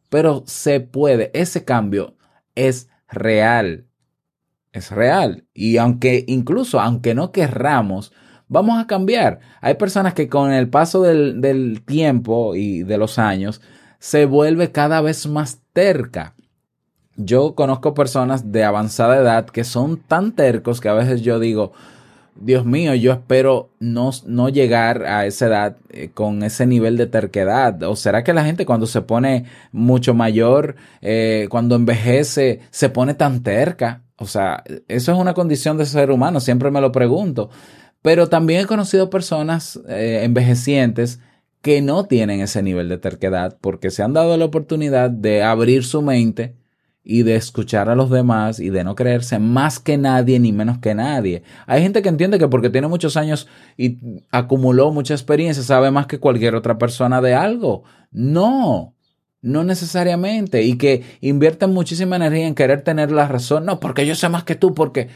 Pero 0.09 0.43
se 0.45 0.79
puede. 0.79 1.31
Ese 1.33 1.65
cambio 1.65 2.15
es 2.53 2.87
real. 3.09 3.87
Es 4.71 4.91
real. 4.91 5.45
Y 5.53 5.77
aunque, 5.77 6.23
incluso 6.27 6.79
aunque 6.79 7.13
no 7.13 7.31
querramos, 7.31 8.13
vamos 8.47 8.79
a 8.79 8.87
cambiar. 8.87 9.39
Hay 9.61 9.75
personas 9.75 10.13
que 10.13 10.29
con 10.29 10.51
el 10.51 10.69
paso 10.69 11.01
del, 11.01 11.41
del 11.41 11.83
tiempo 11.85 12.55
y 12.55 12.83
de 12.83 12.97
los 12.97 13.19
años 13.19 13.61
se 13.99 14.25
vuelve 14.25 14.71
cada 14.71 15.01
vez 15.01 15.27
más 15.27 15.59
terca. 15.73 16.35
Yo 17.17 17.55
conozco 17.55 17.93
personas 17.93 18.51
de 18.51 18.63
avanzada 18.63 19.17
edad 19.17 19.45
que 19.45 19.63
son 19.63 19.97
tan 19.97 20.31
tercos 20.31 20.81
que 20.81 20.89
a 20.89 20.93
veces 20.93 21.21
yo 21.21 21.39
digo, 21.39 21.73
Dios 22.35 22.65
mío, 22.65 22.95
yo 22.95 23.11
espero 23.11 23.69
no, 23.79 24.11
no 24.25 24.49
llegar 24.49 25.03
a 25.03 25.25
esa 25.25 25.47
edad 25.47 25.77
eh, 25.89 26.09
con 26.13 26.43
ese 26.43 26.65
nivel 26.65 26.97
de 26.97 27.07
terquedad. 27.07 27.83
¿O 27.83 27.95
será 27.95 28.23
que 28.23 28.33
la 28.33 28.45
gente 28.45 28.65
cuando 28.65 28.87
se 28.87 29.01
pone 29.01 29.45
mucho 29.71 30.13
mayor, 30.13 30.75
eh, 31.01 31.47
cuando 31.49 31.75
envejece, 31.75 32.61
se 32.71 32.89
pone 32.89 33.13
tan 33.13 33.43
terca? 33.43 34.01
O 34.21 34.27
sea, 34.27 34.63
eso 34.87 35.11
es 35.11 35.17
una 35.17 35.33
condición 35.33 35.77
de 35.77 35.85
ser 35.87 36.11
humano, 36.11 36.39
siempre 36.39 36.69
me 36.69 36.79
lo 36.79 36.91
pregunto. 36.91 37.49
Pero 38.03 38.29
también 38.29 38.61
he 38.61 38.65
conocido 38.67 39.09
personas 39.09 39.79
eh, 39.87 40.21
envejecientes 40.23 41.19
que 41.61 41.81
no 41.81 42.05
tienen 42.05 42.39
ese 42.39 42.61
nivel 42.61 42.87
de 42.87 42.99
terquedad 42.99 43.57
porque 43.61 43.89
se 43.89 44.03
han 44.03 44.13
dado 44.13 44.37
la 44.37 44.45
oportunidad 44.45 45.09
de 45.09 45.41
abrir 45.41 45.83
su 45.83 46.03
mente 46.03 46.55
y 47.03 47.23
de 47.23 47.35
escuchar 47.35 47.89
a 47.89 47.95
los 47.95 48.11
demás 48.11 48.59
y 48.59 48.69
de 48.69 48.83
no 48.83 48.93
creerse 48.93 49.39
más 49.39 49.79
que 49.79 49.97
nadie 49.97 50.39
ni 50.39 50.51
menos 50.51 50.77
que 50.77 50.93
nadie. 50.93 51.41
Hay 51.65 51.81
gente 51.81 52.03
que 52.03 52.09
entiende 52.09 52.37
que 52.37 52.47
porque 52.47 52.69
tiene 52.69 52.87
muchos 52.87 53.17
años 53.17 53.47
y 53.75 53.97
acumuló 54.29 54.91
mucha 54.91 55.15
experiencia 55.15 55.63
sabe 55.63 55.89
más 55.89 56.05
que 56.05 56.19
cualquier 56.19 56.53
otra 56.53 56.77
persona 56.77 57.21
de 57.21 57.33
algo. 57.33 57.83
No, 58.11 58.93
no 59.41 59.63
necesariamente. 59.63 60.63
Y 60.63 60.77
que 60.77 61.03
invierten 61.21 61.73
muchísima 61.73 62.15
energía 62.15 62.47
en 62.47 62.55
querer 62.55 62.83
tener 62.83 63.11
la 63.11 63.27
razón. 63.27 63.65
No, 63.65 63.79
porque 63.79 64.05
yo 64.05 64.15
sé 64.15 64.29
más 64.29 64.43
que 64.43 64.55
tú, 64.55 64.73
porque 64.73 65.09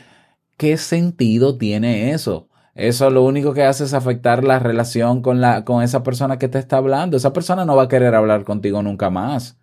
¿qué 0.58 0.78
sentido 0.78 1.58
tiene 1.58 2.12
eso? 2.12 2.50
Eso 2.76 3.10
lo 3.10 3.24
único 3.24 3.54
que 3.54 3.64
hace 3.64 3.86
es 3.86 3.94
afectar 3.94 4.44
la 4.44 4.60
relación 4.60 5.22
con, 5.22 5.40
la, 5.40 5.64
con 5.64 5.82
esa 5.82 6.04
persona 6.04 6.38
que 6.38 6.50
te 6.50 6.60
está 6.60 6.78
hablando. 6.78 7.16
Esa 7.16 7.32
persona 7.32 7.64
no 7.66 7.76
va 7.76 7.84
a 7.84 7.88
querer 7.88 8.14
hablar 8.16 8.44
contigo 8.44 8.84
nunca 8.84 9.10
más. 9.10 9.58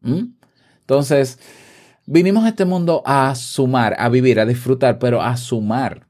¿Mm? 0.00 0.32
Entonces, 0.80 1.38
vinimos 2.06 2.44
a 2.44 2.48
este 2.48 2.64
mundo 2.64 3.02
a 3.04 3.34
sumar, 3.34 3.94
a 3.98 4.08
vivir, 4.08 4.40
a 4.40 4.46
disfrutar, 4.46 4.98
pero 4.98 5.20
a 5.20 5.36
sumar. 5.36 6.06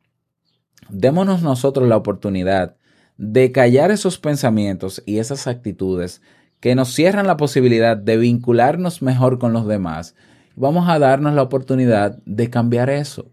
Démonos 0.89 1.43
nosotros 1.43 1.89
la 1.89 1.97
oportunidad 1.97 2.77
de 3.17 3.51
callar 3.51 3.91
esos 3.91 4.19
pensamientos 4.19 5.03
y 5.07 5.19
esas 5.19 5.47
actitudes 5.47 6.23
que 6.61 6.75
nos 6.75 6.93
cierran 6.93 7.27
la 7.27 7.37
posibilidad 7.37 7.97
de 7.97 8.17
vincularnos 8.17 9.03
mejor 9.03 9.39
con 9.39 9.53
los 9.53 9.67
demás. 9.67 10.15
Vamos 10.55 10.89
a 10.89 10.99
darnos 10.99 11.35
la 11.35 11.43
oportunidad 11.43 12.19
de 12.25 12.51
cambiar 12.51 12.91
eso, 12.91 13.31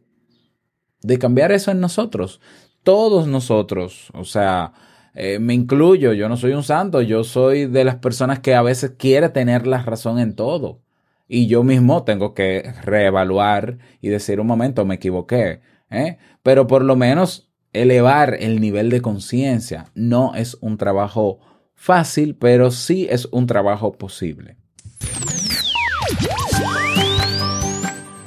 de 1.02 1.18
cambiar 1.20 1.52
eso 1.52 1.72
en 1.72 1.80
nosotros, 1.80 2.42
todos 2.84 3.28
nosotros, 3.28 4.10
o 4.14 4.26
sea, 4.26 4.74
eh, 5.14 5.40
me 5.40 5.54
incluyo, 5.54 6.14
yo 6.14 6.28
no 6.28 6.38
soy 6.38 6.54
un 6.54 6.64
santo, 6.64 7.02
yo 7.02 7.24
soy 7.24 7.66
de 7.68 7.86
las 7.86 7.96
personas 7.96 8.40
que 8.40 8.56
a 8.56 8.62
veces 8.62 8.94
quiere 8.98 9.30
tener 9.30 9.68
la 9.68 9.84
razón 9.84 10.20
en 10.20 10.36
todo. 10.36 10.82
Y 11.28 11.48
yo 11.48 11.64
mismo 11.64 12.04
tengo 12.04 12.34
que 12.34 12.74
reevaluar 12.84 13.78
y 14.02 14.10
decir 14.10 14.40
un 14.40 14.48
momento, 14.48 14.86
me 14.86 14.96
equivoqué. 14.96 15.62
¿eh? 15.90 16.18
Pero 16.42 16.68
por 16.68 16.84
lo 16.84 16.96
menos 16.96 17.50
elevar 17.72 18.36
el 18.40 18.60
nivel 18.60 18.90
de 18.90 19.02
conciencia 19.02 19.92
no 19.96 20.36
es 20.36 20.58
un 20.62 20.78
trabajo 20.78 21.40
fácil, 21.84 22.36
pero 22.40 22.72
sí 22.72 23.08
es 23.10 23.28
un 23.32 23.46
trabajo 23.46 23.92
posible. 23.92 24.56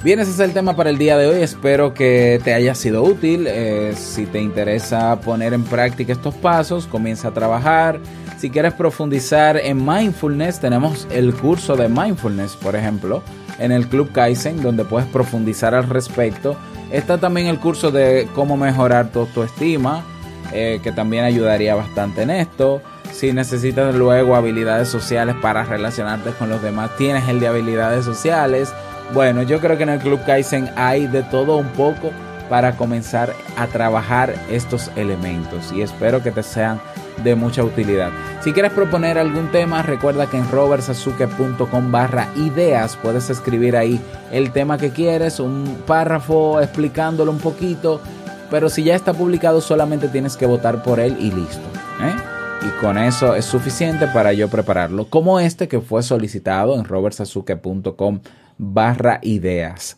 Bien, 0.03 0.19
ese 0.19 0.29
es 0.29 0.39
el 0.39 0.53
tema 0.53 0.75
para 0.75 0.91
el 0.91 0.99
día 0.99 1.17
de 1.17 1.25
hoy. 1.25 1.41
Espero 1.41 1.93
que 1.95 2.39
te 2.43 2.53
haya 2.53 2.75
sido 2.75 3.03
útil. 3.03 3.45
Eh, 3.47 3.93
si 3.95 4.27
te 4.27 4.39
interesa 4.39 5.19
poner 5.21 5.53
en 5.53 5.63
práctica 5.63 6.13
estos 6.13 6.35
pasos, 6.35 6.85
comienza 6.85 7.29
a 7.29 7.33
trabajar. 7.33 7.99
Si 8.37 8.51
quieres 8.51 8.73
profundizar 8.73 9.57
en 9.57 9.83
mindfulness, 9.83 10.59
tenemos 10.59 11.07
el 11.11 11.33
curso 11.33 11.75
de 11.75 11.89
mindfulness, 11.89 12.55
por 12.55 12.75
ejemplo, 12.75 13.23
en 13.57 13.71
el 13.71 13.87
Club 13.87 14.11
Kaizen, 14.11 14.61
donde 14.61 14.85
puedes 14.85 15.09
profundizar 15.09 15.73
al 15.73 15.89
respecto. 15.89 16.55
Está 16.91 17.17
también 17.17 17.47
el 17.47 17.59
curso 17.59 17.89
de 17.89 18.29
cómo 18.35 18.55
mejorar 18.55 19.11
tu 19.11 19.21
autoestima, 19.21 20.05
eh, 20.53 20.79
que 20.83 20.91
también 20.91 21.23
ayudaría 21.23 21.73
bastante 21.73 22.21
en 22.21 22.29
esto. 22.29 22.83
Si 23.11 23.33
necesitas 23.33 23.95
luego 23.95 24.35
habilidades 24.35 24.89
sociales 24.89 25.35
para 25.41 25.63
relacionarte 25.63 26.31
con 26.31 26.49
los 26.49 26.61
demás, 26.61 26.95
tienes 26.97 27.27
el 27.27 27.39
de 27.39 27.47
habilidades 27.47 28.05
sociales. 28.05 28.73
Bueno, 29.13 29.41
yo 29.41 29.59
creo 29.59 29.77
que 29.77 29.83
en 29.83 29.89
el 29.89 29.99
Club 29.99 30.19
Kaizen 30.25 30.69
hay 30.75 31.07
de 31.07 31.23
todo 31.23 31.57
un 31.57 31.67
poco 31.69 32.11
para 32.49 32.75
comenzar 32.75 33.33
a 33.57 33.67
trabajar 33.67 34.33
estos 34.49 34.91
elementos 34.95 35.71
y 35.71 35.81
espero 35.81 36.23
que 36.23 36.31
te 36.31 36.43
sean 36.43 36.79
de 37.23 37.35
mucha 37.35 37.63
utilidad. 37.63 38.11
Si 38.41 38.53
quieres 38.53 38.71
proponer 38.71 39.17
algún 39.17 39.51
tema, 39.51 39.81
recuerda 39.81 40.27
que 40.27 40.37
en 40.37 40.49
robertsazuke.com 40.49 41.91
barra 41.91 42.29
ideas 42.35 42.97
puedes 43.01 43.29
escribir 43.29 43.75
ahí 43.75 43.99
el 44.31 44.51
tema 44.51 44.77
que 44.77 44.91
quieres, 44.91 45.39
un 45.39 45.81
párrafo 45.85 46.61
explicándolo 46.61 47.31
un 47.31 47.39
poquito, 47.39 48.01
pero 48.49 48.69
si 48.69 48.83
ya 48.83 48.95
está 48.95 49.13
publicado 49.13 49.61
solamente 49.61 50.07
tienes 50.07 50.37
que 50.37 50.45
votar 50.45 50.83
por 50.83 50.99
él 50.99 51.17
y 51.19 51.31
listo. 51.31 51.65
¿eh? 52.01 52.13
Y 52.67 52.81
con 52.81 52.97
eso 52.97 53.35
es 53.35 53.45
suficiente 53.45 54.07
para 54.07 54.33
yo 54.33 54.49
prepararlo, 54.49 55.09
como 55.09 55.39
este 55.39 55.69
que 55.69 55.79
fue 55.79 56.03
solicitado 56.03 56.77
en 56.77 56.83
robertsazuke.com 56.83 58.19
barra 58.57 59.19
ideas. 59.21 59.97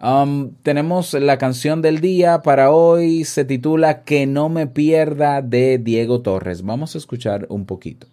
Um, 0.00 0.52
tenemos 0.62 1.14
la 1.14 1.38
canción 1.38 1.82
del 1.82 2.00
día 2.00 2.42
para 2.42 2.70
hoy, 2.70 3.24
se 3.24 3.44
titula 3.44 4.04
Que 4.04 4.26
no 4.26 4.48
me 4.48 4.68
pierda 4.68 5.42
de 5.42 5.78
Diego 5.78 6.20
Torres. 6.20 6.62
Vamos 6.62 6.94
a 6.94 6.98
escuchar 6.98 7.46
un 7.48 7.66
poquito. 7.66 8.06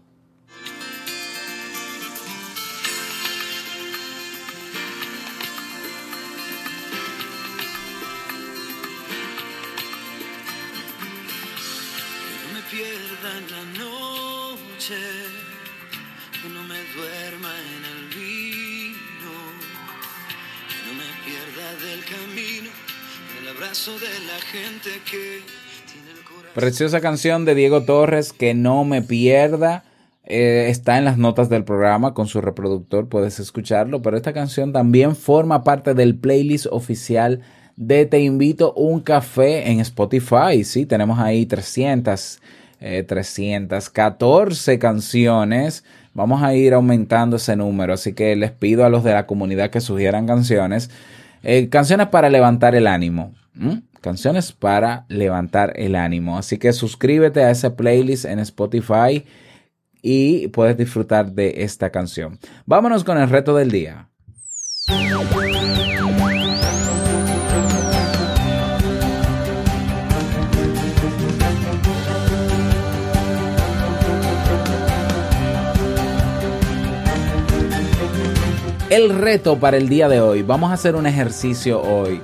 Preciosa 26.53 27.01
canción 27.01 27.45
de 27.45 27.55
Diego 27.55 27.81
Torres, 27.81 28.31
que 28.31 28.53
no 28.53 28.83
me 28.85 29.01
pierda. 29.01 29.83
Eh, 30.25 30.67
está 30.69 30.97
en 30.99 31.05
las 31.05 31.17
notas 31.17 31.49
del 31.49 31.63
programa 31.63 32.13
con 32.13 32.27
su 32.27 32.41
reproductor, 32.41 33.09
puedes 33.09 33.39
escucharlo, 33.39 34.01
pero 34.01 34.15
esta 34.15 34.33
canción 34.33 34.71
también 34.71 35.15
forma 35.15 35.63
parte 35.63 35.93
del 35.95 36.15
playlist 36.15 36.67
oficial 36.69 37.41
de 37.75 38.05
Te 38.05 38.19
invito 38.19 38.73
un 38.75 39.01
café 39.01 39.69
en 39.71 39.79
Spotify. 39.79 40.63
Sí, 40.63 40.85
tenemos 40.85 41.17
ahí 41.17 41.47
300, 41.47 42.39
eh, 42.79 43.03
314 43.03 44.77
canciones. 44.77 45.83
Vamos 46.13 46.43
a 46.43 46.53
ir 46.53 46.75
aumentando 46.75 47.37
ese 47.37 47.55
número, 47.55 47.93
así 47.93 48.13
que 48.13 48.35
les 48.35 48.51
pido 48.51 48.85
a 48.85 48.89
los 48.89 49.03
de 49.03 49.13
la 49.13 49.25
comunidad 49.25 49.71
que 49.71 49.81
sugieran 49.81 50.27
canciones. 50.27 50.91
Eh, 51.41 51.67
canciones 51.69 52.07
para 52.07 52.29
levantar 52.29 52.75
el 52.75 52.85
ánimo. 52.85 53.33
¿M? 53.55 53.83
Canciones 54.01 54.51
para 54.51 55.05
levantar 55.07 55.73
el 55.75 55.95
ánimo. 55.95 56.37
Así 56.37 56.57
que 56.57 56.73
suscríbete 56.73 57.43
a 57.43 57.51
ese 57.51 57.71
playlist 57.71 58.25
en 58.25 58.39
Spotify 58.39 59.25
y 60.01 60.49
puedes 60.49 60.77
disfrutar 60.77 61.31
de 61.31 61.63
esta 61.63 61.89
canción. 61.89 62.37
Vámonos 62.65 63.03
con 63.03 63.17
el 63.17 63.29
reto 63.29 63.55
del 63.55 63.71
día. 63.71 64.09
El 78.89 79.09
reto 79.09 79.57
para 79.57 79.77
el 79.77 79.89
día 79.89 80.07
de 80.07 80.21
hoy, 80.21 80.43
vamos 80.43 80.69
a 80.69 80.75
hacer 80.75 80.95
un 80.95 81.07
ejercicio 81.07 81.81
hoy. 81.81 82.21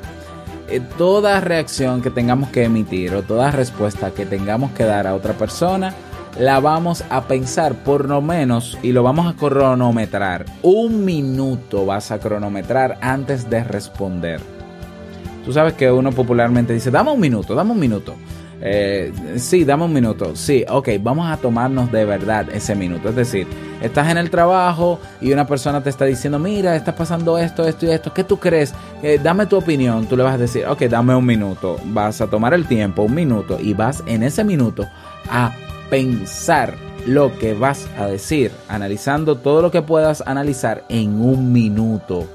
Eh, 0.71 0.81
toda 0.97 1.41
reacción 1.41 2.01
que 2.01 2.11
tengamos 2.11 2.49
que 2.49 2.63
emitir 2.63 3.15
o 3.15 3.23
toda 3.23 3.49
respuesta 3.49 4.11
que 4.11 4.27
tengamos 4.27 4.71
que 4.71 4.83
dar 4.83 5.07
a 5.07 5.15
otra 5.15 5.33
persona, 5.33 5.95
la 6.37 6.59
vamos 6.59 7.03
a 7.09 7.23
pensar 7.23 7.73
por 7.83 8.07
lo 8.07 8.21
menos 8.21 8.77
y 8.83 8.91
lo 8.91 9.01
vamos 9.01 9.25
a 9.25 9.35
cronometrar. 9.35 10.45
Un 10.61 11.03
minuto 11.05 11.87
vas 11.87 12.11
a 12.11 12.19
cronometrar 12.19 12.99
antes 13.01 13.49
de 13.49 13.63
responder. 13.63 14.41
Tú 15.43 15.53
sabes 15.53 15.73
que 15.73 15.91
uno 15.91 16.11
popularmente 16.11 16.73
dice, 16.73 16.91
dame 16.91 17.11
un 17.11 17.19
minuto, 17.19 17.55
dame 17.55 17.71
un 17.71 17.79
minuto. 17.79 18.13
Eh, 18.61 19.11
sí, 19.37 19.63
dame 19.63 19.85
un 19.85 19.93
minuto. 19.93 20.35
Sí, 20.35 20.65
ok, 20.67 20.89
vamos 21.01 21.29
a 21.29 21.37
tomarnos 21.37 21.91
de 21.91 22.05
verdad 22.05 22.47
ese 22.53 22.75
minuto. 22.75 23.09
Es 23.09 23.15
decir, 23.15 23.47
estás 23.81 24.09
en 24.09 24.17
el 24.17 24.29
trabajo 24.29 24.99
y 25.21 25.31
una 25.31 25.47
persona 25.47 25.81
te 25.81 25.89
está 25.89 26.05
diciendo, 26.05 26.39
mira, 26.39 26.75
está 26.75 26.95
pasando 26.95 27.37
esto, 27.37 27.67
esto 27.67 27.85
y 27.85 27.91
esto. 27.91 28.13
¿Qué 28.13 28.23
tú 28.23 28.37
crees? 28.37 28.73
Eh, 29.01 29.19
dame 29.21 29.45
tu 29.45 29.57
opinión. 29.57 30.05
Tú 30.07 30.17
le 30.17 30.23
vas 30.23 30.35
a 30.35 30.37
decir, 30.37 30.65
ok, 30.65 30.81
dame 30.83 31.15
un 31.15 31.25
minuto. 31.25 31.77
Vas 31.85 32.21
a 32.21 32.27
tomar 32.27 32.53
el 32.53 32.67
tiempo, 32.67 33.03
un 33.03 33.15
minuto, 33.15 33.57
y 33.59 33.73
vas 33.73 34.03
en 34.05 34.23
ese 34.23 34.43
minuto 34.43 34.87
a 35.29 35.53
pensar 35.89 36.75
lo 37.05 37.37
que 37.39 37.53
vas 37.53 37.87
a 37.97 38.07
decir, 38.07 38.51
analizando 38.67 39.37
todo 39.37 39.61
lo 39.61 39.71
que 39.71 39.81
puedas 39.81 40.21
analizar 40.25 40.83
en 40.89 41.21
un 41.21 41.51
minuto. 41.51 42.27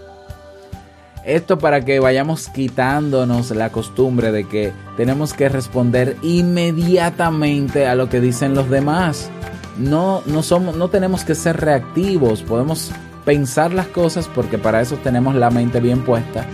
Esto 1.24 1.58
para 1.58 1.82
que 1.82 2.00
vayamos 2.00 2.48
quitándonos 2.48 3.50
la 3.50 3.70
costumbre 3.70 4.30
de 4.30 4.44
que 4.46 4.72
tenemos 4.96 5.32
que 5.32 5.48
responder 5.48 6.18
inmediatamente 6.22 7.86
a 7.86 7.94
lo 7.94 8.10
que 8.10 8.20
dicen 8.20 8.54
los 8.54 8.68
demás. 8.68 9.30
No, 9.78 10.22
no, 10.26 10.42
somos, 10.42 10.76
no 10.76 10.88
tenemos 10.88 11.24
que 11.24 11.34
ser 11.34 11.56
reactivos, 11.56 12.42
podemos 12.42 12.92
pensar 13.24 13.72
las 13.72 13.86
cosas 13.86 14.28
porque 14.32 14.58
para 14.58 14.82
eso 14.82 14.96
tenemos 15.02 15.34
la 15.34 15.50
mente 15.50 15.80
bien 15.80 16.02
puesta, 16.04 16.44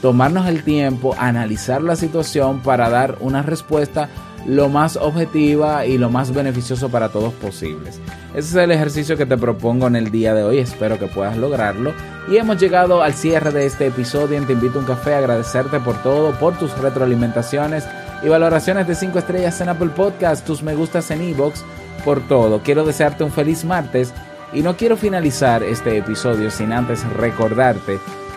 tomarnos 0.00 0.46
el 0.48 0.64
tiempo, 0.64 1.14
analizar 1.18 1.82
la 1.82 1.94
situación 1.94 2.60
para 2.60 2.88
dar 2.88 3.18
una 3.20 3.42
respuesta 3.42 4.08
lo 4.46 4.68
más 4.68 4.96
objetiva 4.96 5.86
y 5.86 5.98
lo 5.98 6.10
más 6.10 6.32
beneficioso 6.32 6.88
para 6.88 7.08
todos 7.08 7.32
posibles. 7.34 8.00
Ese 8.34 8.48
es 8.48 8.54
el 8.54 8.70
ejercicio 8.70 9.16
que 9.16 9.26
te 9.26 9.36
propongo 9.36 9.86
en 9.86 9.96
el 9.96 10.10
día 10.10 10.34
de 10.34 10.42
hoy, 10.42 10.58
espero 10.58 10.98
que 10.98 11.06
puedas 11.06 11.36
lograrlo. 11.36 11.92
Y 12.28 12.36
hemos 12.36 12.58
llegado 12.58 13.02
al 13.02 13.14
cierre 13.14 13.52
de 13.52 13.66
este 13.66 13.86
episodio 13.86 14.36
en 14.36 14.46
Te 14.46 14.54
invito 14.54 14.78
a 14.78 14.80
un 14.80 14.86
café, 14.86 15.14
agradecerte 15.14 15.80
por 15.80 16.02
todo, 16.02 16.32
por 16.32 16.58
tus 16.58 16.76
retroalimentaciones 16.78 17.84
y 18.22 18.28
valoraciones 18.28 18.86
de 18.86 18.94
5 18.94 19.18
estrellas 19.18 19.60
en 19.60 19.68
Apple 19.68 19.90
Podcast, 19.94 20.46
tus 20.46 20.62
me 20.62 20.74
gustas 20.74 21.10
en 21.10 21.22
iVoox, 21.22 21.60
por 22.04 22.20
todo. 22.26 22.60
Quiero 22.62 22.84
desearte 22.84 23.24
un 23.24 23.32
feliz 23.32 23.64
martes 23.64 24.12
y 24.52 24.62
no 24.62 24.76
quiero 24.76 24.96
finalizar 24.96 25.62
este 25.62 25.98
episodio 25.98 26.50
sin 26.50 26.72
antes 26.72 27.04
recordarte 27.14 27.98